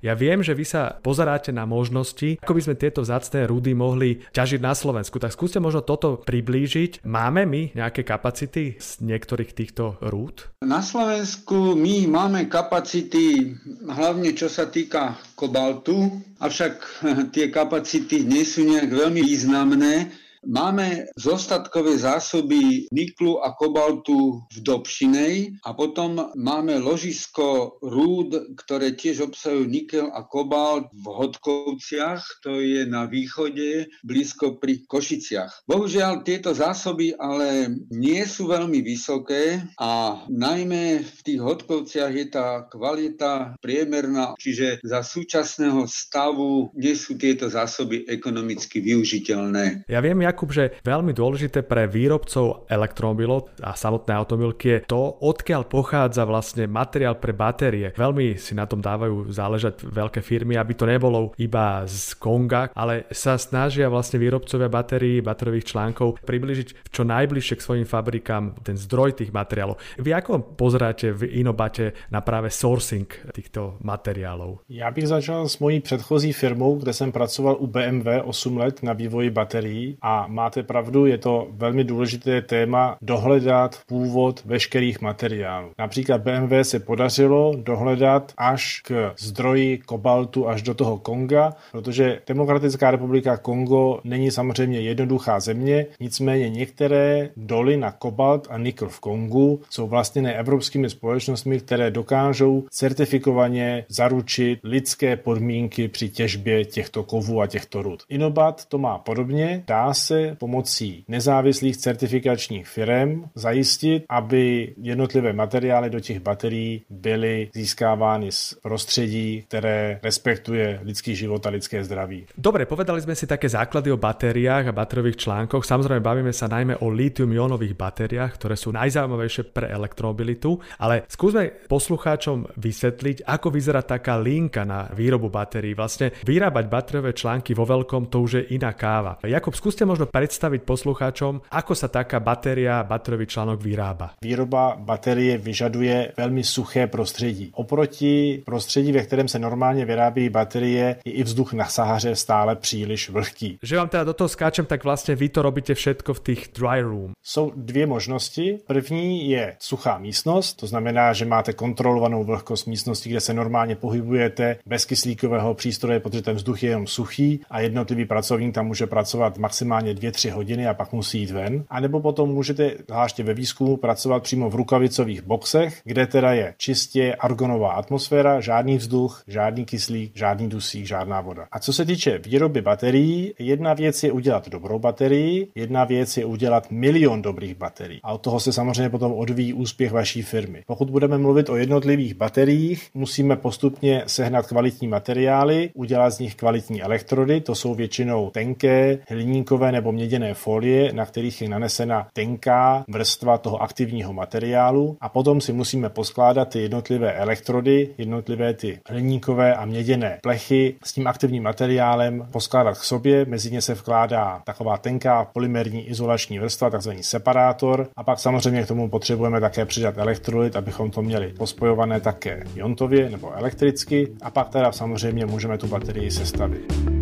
ja 0.05 0.14
viem, 0.14 0.45
že 0.45 0.52
vy 0.57 0.64
sa 0.67 0.99
pozeráte 1.00 1.50
na 1.50 1.64
možnosti, 1.64 2.38
ako 2.43 2.52
by 2.57 2.62
sme 2.62 2.81
tieto 2.81 3.00
vzácné 3.02 3.49
rudy 3.49 3.73
mohli 3.73 4.23
ťažiť 4.33 4.61
na 4.61 4.76
Slovensku. 4.76 5.17
Tak 5.17 5.35
skúste 5.35 5.59
možno 5.62 5.85
toto 5.85 6.21
priblížiť. 6.23 7.07
Máme 7.07 7.49
my 7.49 7.73
nejaké 7.76 8.05
kapacity 8.05 8.76
z 8.76 8.88
niektorých 9.00 9.52
týchto 9.57 9.97
rúd? 10.05 10.52
Na 10.62 10.85
Slovensku 10.85 11.75
my 11.79 12.07
máme 12.07 12.47
kapacity 12.47 13.57
hlavne 13.88 14.35
čo 14.37 14.49
sa 14.49 14.69
týka 14.69 15.17
kobaltu, 15.37 16.23
avšak 16.43 16.75
tie 17.35 17.49
kapacity 17.49 18.26
nie 18.26 18.43
sú 18.43 18.67
nejak 18.67 18.91
veľmi 18.91 19.23
významné. 19.23 20.22
Máme 20.42 21.06
zostatkové 21.14 21.94
zásoby 21.94 22.90
niklu 22.90 23.38
a 23.38 23.54
kobaltu 23.54 24.42
v 24.50 24.58
Dobšinej 24.58 25.62
a 25.62 25.70
potom 25.70 26.34
máme 26.34 26.82
ložisko 26.82 27.78
rúd, 27.78 28.58
ktoré 28.58 28.99
tiež 28.99 29.30
obsahujú 29.30 29.70
nikel 29.70 30.11
a 30.11 30.26
kobalt 30.26 30.90
v 30.90 31.06
Hodkovciach, 31.06 32.42
to 32.42 32.58
je 32.58 32.82
na 32.90 33.06
východe, 33.06 33.87
blízko 34.02 34.58
pri 34.58 34.82
Košiciach. 34.82 35.62
Bohužiaľ 35.70 36.26
tieto 36.26 36.50
zásoby 36.50 37.14
ale 37.14 37.78
nie 37.94 38.26
sú 38.26 38.50
veľmi 38.50 38.82
vysoké 38.82 39.62
a 39.78 40.26
najmä 40.26 41.06
v 41.06 41.20
tých 41.22 41.38
Hodkovciach 41.38 42.12
je 42.18 42.26
tá 42.26 42.66
kvalita 42.66 43.54
priemerná, 43.62 44.34
čiže 44.42 44.82
za 44.82 45.06
súčasného 45.06 45.87
stavu 45.87 46.75
nie 46.75 46.99
sú 46.99 47.14
tieto 47.14 47.46
zásoby 47.46 48.11
ekonomicky 48.11 48.82
využiteľné. 48.82 49.87
Ja 49.87 50.02
viem, 50.02 50.18
Jakub, 50.33 50.49
že 50.49 50.73
veľmi 50.81 51.12
dôležité 51.12 51.61
pre 51.61 51.85
výrobcov 51.85 52.65
elektromobilov 52.73 53.53
a 53.61 53.77
samotné 53.77 54.17
automobilky 54.17 54.81
je 54.81 54.89
to, 54.89 55.21
odkiaľ 55.21 55.69
pochádza 55.69 56.25
vlastne 56.25 56.65
materiál 56.65 57.21
pre 57.21 57.37
batérie. 57.37 57.93
Veľmi 57.93 58.41
si 58.41 58.57
na 58.57 58.65
tom 58.65 58.81
dávajú 58.81 59.29
záležať 59.29 59.85
veľké 59.85 60.25
firmy, 60.25 60.57
aby 60.57 60.73
to 60.73 60.89
nebolo 60.89 61.37
iba 61.37 61.85
z 61.85 62.17
Konga, 62.17 62.73
ale 62.73 63.05
sa 63.12 63.37
snažia 63.37 63.93
vlastne 63.93 64.17
výrobcovia 64.17 64.73
batérií, 64.73 65.21
baterových 65.21 65.69
článkov 65.69 66.25
približiť 66.25 66.89
čo 66.89 67.05
najbližšie 67.05 67.61
k 67.61 67.65
svojim 67.65 67.87
fabrikám 67.87 68.65
ten 68.65 68.81
zdroj 68.81 69.21
tých 69.21 69.37
materiálov. 69.37 69.77
Vy 70.01 70.17
ako 70.17 70.57
pozeráte 70.57 71.12
v 71.12 71.29
Inobate 71.45 71.93
na 72.09 72.25
práve 72.25 72.49
sourcing 72.49 73.05
týchto 73.37 73.77
materiálov? 73.85 74.65
Já 74.69 74.91
bych 74.91 75.09
začal 75.09 75.49
s 75.49 75.59
mojí 75.59 75.81
předchozí 75.81 76.33
firmou, 76.33 76.79
kde 76.79 76.93
jsem 76.93 77.12
pracoval 77.12 77.57
u 77.61 77.67
BMW 77.67 78.25
8 78.25 78.57
let 78.57 78.83
na 78.83 78.93
vývoji 78.93 79.31
baterií 79.31 79.97
a 80.03 80.22
máte 80.26 80.62
pravdu, 80.62 81.07
je 81.07 81.19
to 81.19 81.49
velmi 81.50 81.85
důležité 81.85 82.43
téma 82.43 82.97
dohledat 83.02 83.81
původ 83.87 84.43
veškerých 84.45 85.00
materiálů. 85.00 85.71
Například 85.79 86.21
BMW 86.21 86.61
se 86.62 86.81
podařilo 86.81 87.55
dohledat 87.57 88.33
až 88.37 88.81
k 88.81 89.12
zdroji 89.19 89.79
kobaltu 89.79 90.49
až 90.49 90.62
do 90.62 90.75
toho 90.75 90.99
Konga, 90.99 91.52
protože 91.73 92.21
Demokratická 92.26 92.91
republika 92.91 93.37
Kongo 93.37 94.00
není 94.05 94.31
samozřejmě 94.31 94.81
jednoduchá 94.81 95.41
země, 95.41 95.87
nicméně 96.00 96.50
některé 96.50 97.29
doly 97.37 97.76
na 97.76 97.93
kobalt 97.93 98.47
a 98.50 98.59
nikl 98.59 98.88
v 98.88 99.00
Kongu 99.00 99.61
jsou 99.71 99.87
vlastněné 99.87 100.35
evropskými 100.35 100.91
společnostmi, 100.91 101.61
které 101.61 101.91
dokážou 101.91 102.64
certifikovaně 102.71 103.85
zaručit 103.88 104.59
lidské 104.64 105.17
podmínky 105.17 105.88
při 105.88 106.09
těžbě 106.09 106.64
těchto 106.64 107.02
kovů 107.02 107.41
a 107.41 107.47
těchto 107.47 107.83
rud. 107.83 108.02
Inobat 108.09 108.64
to 108.64 108.79
má 108.79 108.99
podobně, 108.99 109.64
dá 109.67 109.95
se 109.95 110.12
chce 110.12 110.37
pomocí 110.38 111.04
nezávislých 111.09 111.76
certifikačních 111.76 112.66
firm 112.69 113.25
zajistit, 113.35 114.04
aby 114.09 114.75
jednotlivé 114.76 115.33
materiály 115.33 115.90
do 115.90 116.00
těch 116.00 116.21
baterií 116.21 116.83
byly 116.90 117.49
získávány 117.54 118.33
z 118.33 118.54
prostředí, 118.62 119.45
které 119.49 120.00
respektuje 120.02 120.81
lidský 120.83 121.16
život 121.16 121.47
a 121.47 121.50
lidské 121.50 121.85
zdraví. 121.85 122.26
Dobre, 122.37 122.69
povedali 122.69 123.00
sme 123.00 123.16
si 123.16 123.25
také 123.25 123.49
základy 123.49 123.88
o 123.92 123.97
batériách 123.97 124.69
a 124.69 124.76
batériových 124.76 125.16
článkoch. 125.25 125.64
Samozrejme 125.64 126.04
bavíme 126.04 126.33
sa 126.33 126.49
najmä 126.49 126.85
o 126.85 126.92
litium-ionových 126.92 127.73
batériách, 127.73 128.37
ktoré 128.37 128.54
sú 128.57 128.73
najzaujímavejšie 128.76 129.49
pre 129.49 129.73
elektromobilitu, 129.73 130.61
ale 130.76 131.09
skúsme 131.09 131.49
poslucháčom 131.73 132.52
vysvetliť, 132.61 133.25
ako 133.25 133.49
vyzerá 133.49 133.81
taká 133.81 134.21
linka 134.21 134.69
na 134.69 134.92
výrobu 134.92 135.33
batérií. 135.33 135.73
Vlastne 135.73 136.12
vyrábať 136.26 136.64
batériové 136.69 137.16
články 137.16 137.57
vo 137.57 137.64
veľkom 137.64 138.12
to 138.12 138.21
už 138.21 138.31
je 138.37 138.42
iná 138.59 138.76
káva. 138.76 139.16
Jakub, 139.25 139.54
skúste 139.57 139.87
možno 139.87 140.01
predstaviť 140.06 140.62
poslucháčom, 140.62 141.42
ako 141.50 141.73
sa 141.75 141.88
taká 141.88 142.21
batéria, 142.21 142.82
batériový 142.82 143.26
článok 143.26 143.62
vyrába. 143.62 144.14
Výroba 144.23 144.76
baterie 144.78 145.38
vyžaduje 145.38 146.12
velmi 146.16 146.44
suché 146.44 146.87
prostředí. 146.87 147.50
Oproti 147.54 148.42
prostředí, 148.47 148.92
ve 148.92 149.02
kterém 149.02 149.28
se 149.28 149.38
normálně 149.38 149.85
vyrábí 149.85 150.28
baterie, 150.28 150.97
je 151.04 151.12
i 151.12 151.23
vzduch 151.23 151.52
na 151.52 151.66
Sahaře 151.66 152.16
stále 152.16 152.56
příliš 152.56 153.11
vlhký. 153.11 153.59
Že 153.62 153.76
vám 153.76 153.88
teda 153.88 154.04
do 154.04 154.14
toho 154.14 154.28
skáčem, 154.28 154.66
tak 154.66 154.85
vlastne 154.85 155.14
vy 155.14 155.28
to 155.28 155.42
robíte 155.42 155.75
všetko 155.75 156.14
v 156.14 156.21
tých 156.21 156.40
dry 156.54 156.82
room. 156.82 157.12
Jsou 157.23 157.52
dvě 157.56 157.87
možnosti. 157.87 158.59
První 158.66 159.30
je 159.30 159.56
suchá 159.59 159.99
místnost, 159.99 160.54
to 160.54 160.66
znamená, 160.66 161.12
že 161.12 161.25
máte 161.25 161.52
kontrolovanou 161.52 162.25
vlhkost 162.25 162.66
místnosti, 162.66 163.11
kde 163.11 163.21
se 163.21 163.35
normálně 163.35 163.76
pohybujete 163.76 164.56
bez 164.66 164.85
kyslíkového 164.85 165.54
přístroje, 165.54 166.00
protože 166.00 166.23
ten 166.23 166.37
vzduch 166.37 166.62
je 166.62 166.68
jenom 166.68 166.87
suchý 166.87 167.40
a 167.50 167.61
jednotlivý 167.61 168.04
pracovník 168.04 168.54
tam 168.54 168.66
může 168.66 168.87
pracovat 168.87 169.38
maximálně 169.38 169.91
2-3 169.94 170.30
hodiny 170.30 170.66
a 170.66 170.75
pak 170.75 170.92
musí 170.92 171.20
jít 171.20 171.30
ven. 171.30 171.64
A 171.70 171.80
nebo 171.80 172.00
potom 172.00 172.30
můžete, 172.30 172.70
zvláště 172.88 173.22
ve 173.22 173.34
výzkumu, 173.34 173.76
pracovat 173.76 174.22
přímo 174.22 174.50
v 174.50 174.54
rukavicových 174.54 175.22
boxech, 175.22 175.80
kde 175.84 176.06
teda 176.06 176.32
je 176.32 176.54
čistě 176.58 177.14
argonová 177.14 177.72
atmosféra, 177.72 178.40
žádný 178.40 178.76
vzduch, 178.76 179.22
žádný 179.26 179.64
kyslík, 179.64 180.16
žádný 180.16 180.49
dusík, 180.49 180.87
žádná 180.87 181.20
voda. 181.20 181.46
A 181.52 181.58
co 181.58 181.72
se 181.72 181.84
týče 181.84 182.18
výroby 182.18 182.62
baterií, 182.62 183.34
jedna 183.38 183.75
věc 183.75 184.02
je 184.02 184.12
udělat 184.12 184.49
dobrou 184.49 184.78
baterii, 184.78 185.49
jedna 185.54 185.84
věc 185.84 186.16
je 186.16 186.25
udělat 186.25 186.70
milion 186.70 187.22
dobrých 187.22 187.54
baterií. 187.54 188.00
A 188.02 188.12
od 188.12 188.18
toho 188.18 188.40
se 188.40 188.52
samozřejmě 188.52 188.90
potom 188.90 189.12
odvíjí 189.12 189.52
úspěch 189.52 189.92
vaší 189.92 190.22
firmy. 190.22 190.62
Pokud 190.66 190.90
budeme 190.90 191.18
mluvit 191.18 191.50
o 191.50 191.56
jednotlivých 191.56 192.14
bateriích, 192.14 192.88
musíme 192.94 193.37
postupně 193.37 194.02
sehnat 194.06 194.46
kvalitní 194.46 194.88
materiály, 194.88 195.70
udělat 195.75 196.11
z 196.11 196.18
nich 196.18 196.34
kvalitní 196.34 196.82
elektrody, 196.82 197.40
to 197.40 197.54
jsou 197.54 197.75
většinou 197.75 198.30
tenké, 198.30 198.99
hliníkové 199.08 199.72
nebo 199.73 199.93
měděné 199.93 200.35
folie, 200.35 200.93
na 200.93 201.07
kterých 201.07 201.43
je 201.43 201.49
nanesena 201.49 202.09
tenká 202.12 202.85
vrstva 202.88 203.38
toho 203.38 203.62
aktivního 203.62 204.12
materiálu. 204.12 204.97
A 205.00 205.09
potom 205.09 205.41
si 205.41 205.52
musíme 205.52 205.88
poskládat 205.88 206.49
ty 206.49 206.62
jednotlivé 206.62 207.12
elektrody, 207.12 207.88
jednotlivé 207.99 208.55
ty 208.55 208.81
hliníkové 208.88 209.55
a 209.55 209.64
měděné 209.64 210.19
plechy 210.23 210.75
s 210.85 210.93
tím 210.93 211.07
aktivním 211.07 211.43
materiálem 211.43 212.29
poskládat 212.33 212.79
k 212.79 212.85
sobě, 212.85 213.25
mezi 213.25 213.50
ně 213.50 213.62
se 213.62 213.75
vkládá 213.75 214.43
taková 214.45 214.76
tenká 214.76 215.25
polymerní 215.25 215.88
izolační 215.88 216.38
vrstva, 216.38 216.71
takzvaný 216.71 217.02
separátor. 217.02 217.88
A 217.97 218.02
pak 218.02 218.19
samozřejmě 218.19 218.62
k 218.62 218.69
tomu 218.69 218.91
potřebujeme 218.91 219.41
také 219.41 219.64
přidat 219.67 219.99
elektrolyt, 219.99 220.57
abychom 220.57 220.91
to 220.91 221.02
měli 221.02 221.33
pospojované 221.33 222.00
také 222.00 222.45
iontově 222.55 223.11
nebo 223.11 223.33
elektricky. 223.33 224.09
A 224.23 224.31
pak 224.31 224.49
teda 224.49 224.73
samozřejmě 224.73 225.26
můžeme 225.26 225.59
tu 225.59 225.67
baterii 225.67 226.11
sestavit. 226.11 227.01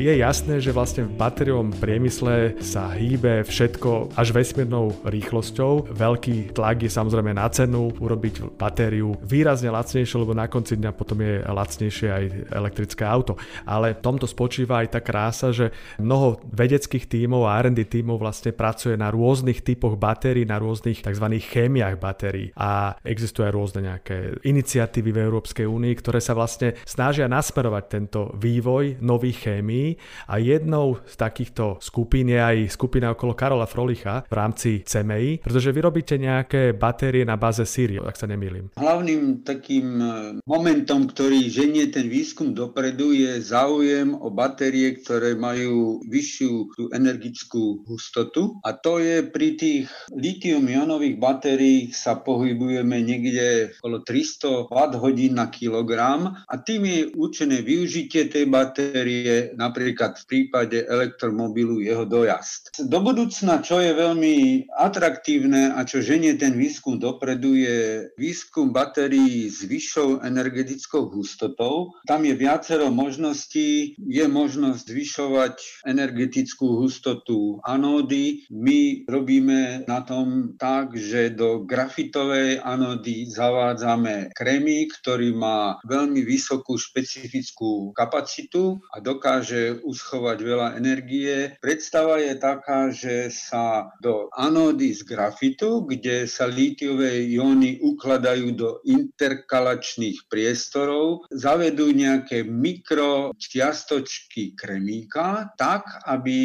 Je 0.00 0.08
jasné, 0.16 0.64
že 0.64 0.72
vlastne 0.72 1.04
v 1.04 1.12
batériovom 1.12 1.76
priemysle 1.76 2.56
sa 2.64 2.88
hýbe 2.96 3.44
všetko 3.44 4.16
až 4.16 4.32
vesmírnou 4.32 4.96
rýchlosťou. 5.04 5.92
Veľký 5.92 6.56
tlak 6.56 6.80
je 6.80 6.88
samozrejme 6.88 7.36
na 7.36 7.44
cenu 7.52 7.92
urobiť 8.00 8.56
batériu 8.56 9.12
výrazne 9.20 9.68
lacnejšie, 9.68 10.16
lebo 10.16 10.32
na 10.32 10.48
konci 10.48 10.80
dňa 10.80 10.96
potom 10.96 11.20
je 11.20 11.44
lacnejšie 11.44 12.08
aj 12.08 12.24
elektrické 12.48 13.04
auto. 13.04 13.36
Ale 13.68 13.92
v 13.92 14.00
tomto 14.00 14.24
spočíva 14.24 14.80
aj 14.80 14.96
tá 14.96 15.00
krása, 15.04 15.52
že 15.52 15.68
mnoho 16.00 16.40
vedeckých 16.48 17.04
tímov 17.04 17.44
a 17.44 17.60
R&D 17.60 17.84
tímov 17.84 18.24
vlastne 18.24 18.56
pracuje 18.56 18.96
na 18.96 19.12
rôznych 19.12 19.60
typoch 19.60 20.00
batérií, 20.00 20.48
na 20.48 20.56
rôznych 20.56 21.04
tzv. 21.04 21.28
chémiách 21.28 22.00
batérií. 22.00 22.56
A 22.56 22.96
existujú 23.04 23.44
aj 23.44 23.52
rôzne 23.52 23.80
nejaké 23.84 24.40
iniciatívy 24.48 25.12
v 25.12 25.22
Európskej 25.28 25.68
únii, 25.68 25.92
ktoré 26.00 26.24
sa 26.24 26.32
vlastne 26.32 26.72
snažia 26.88 27.28
nasmerovať 27.28 27.84
tento 27.84 28.32
vývoj 28.40 28.96
nových 29.04 29.44
chémií 29.44 29.89
a 30.28 30.38
jednou 30.38 31.00
z 31.06 31.14
takýchto 31.16 31.80
skupín 31.80 32.28
je 32.28 32.40
aj 32.40 32.74
skupina 32.74 33.14
okolo 33.14 33.32
Karola 33.34 33.66
Frolicha 33.66 34.26
v 34.26 34.34
rámci 34.34 34.70
CMI, 34.84 35.40
pretože 35.42 35.72
vy 35.72 35.80
robíte 35.80 36.14
nejaké 36.20 36.76
batérie 36.76 37.24
na 37.24 37.40
báze 37.40 37.62
Siri, 37.64 37.98
ak 37.98 38.16
sa 38.18 38.26
nemýlim. 38.28 38.70
Hlavným 38.76 39.42
takým 39.46 39.86
e, 40.00 40.12
momentom, 40.44 41.08
ktorý 41.08 41.48
ženie 41.50 41.88
ten 41.90 42.06
výskum 42.06 42.52
dopredu, 42.52 43.12
je 43.14 43.40
záujem 43.40 44.14
o 44.14 44.28
batérie, 44.30 44.98
ktoré 45.00 45.34
majú 45.34 46.02
vyššiu 46.06 46.52
tú 46.76 46.82
energickú 46.92 47.86
hustotu. 47.86 48.60
A 48.66 48.76
to 48.76 49.00
je 49.00 49.24
pri 49.26 49.56
tých 49.56 49.86
litium-ionových 50.12 51.16
batériích 51.16 51.90
sa 51.96 52.18
pohybujeme 52.20 53.00
niekde 53.02 53.76
okolo 53.80 54.02
300 54.04 54.70
Wh 54.70 55.20
na 55.32 55.46
kilogram 55.48 56.34
a 56.46 56.54
tým 56.60 56.86
je 56.86 57.00
určené 57.16 57.62
využitie 57.64 58.28
tej 58.28 58.44
batérie 58.46 59.52
napríklad 59.56 59.79
napríklad 59.80 60.12
v 60.20 60.28
prípade 60.28 60.84
elektromobilu 60.84 61.80
jeho 61.80 62.04
dojazd. 62.04 62.84
Do 62.84 63.00
budúcna, 63.00 63.64
čo 63.64 63.80
je 63.80 63.96
veľmi 63.96 64.68
atraktívne 64.76 65.72
a 65.72 65.88
čo 65.88 66.04
ženie 66.04 66.36
ten 66.36 66.52
výskum 66.52 67.00
dopredu, 67.00 67.56
je 67.56 68.12
výskum 68.20 68.76
batérií 68.76 69.48
s 69.48 69.64
vyššou 69.64 70.20
energetickou 70.20 71.08
hustotou. 71.08 71.96
Tam 72.04 72.28
je 72.28 72.36
viacero 72.36 72.92
možností. 72.92 73.96
Je 73.96 74.28
možnosť 74.28 74.84
zvyšovať 74.84 75.54
energetickú 75.88 76.84
hustotu 76.84 77.64
anódy. 77.64 78.44
My 78.52 79.08
robíme 79.08 79.88
na 79.88 80.04
tom 80.04 80.60
tak, 80.60 80.92
že 80.92 81.32
do 81.32 81.64
grafitovej 81.64 82.60
anódy 82.60 83.24
zavádzame 83.32 84.36
krémik, 84.36 84.92
ktorý 85.00 85.32
má 85.32 85.80
veľmi 85.88 86.20
vysokú 86.20 86.76
špecifickú 86.76 87.96
kapacitu 87.96 88.84
a 88.92 89.00
dokáže 89.00 89.69
uschovať 89.78 90.42
veľa 90.42 90.74
energie. 90.74 91.54
Predstava 91.62 92.18
je 92.18 92.34
taká, 92.34 92.90
že 92.90 93.30
sa 93.30 93.94
do 94.02 94.26
anódy 94.34 94.90
z 94.96 95.04
grafitu, 95.06 95.86
kde 95.86 96.26
sa 96.26 96.50
lítiové 96.50 97.22
ióny 97.30 97.78
ukladajú 97.78 98.50
do 98.56 98.80
interkalačných 98.82 100.26
priestorov, 100.26 101.30
zavedú 101.30 101.94
nejaké 101.94 102.42
mikročiastočky 102.42 104.58
kremíka 104.58 105.54
tak, 105.54 105.86
aby 106.06 106.38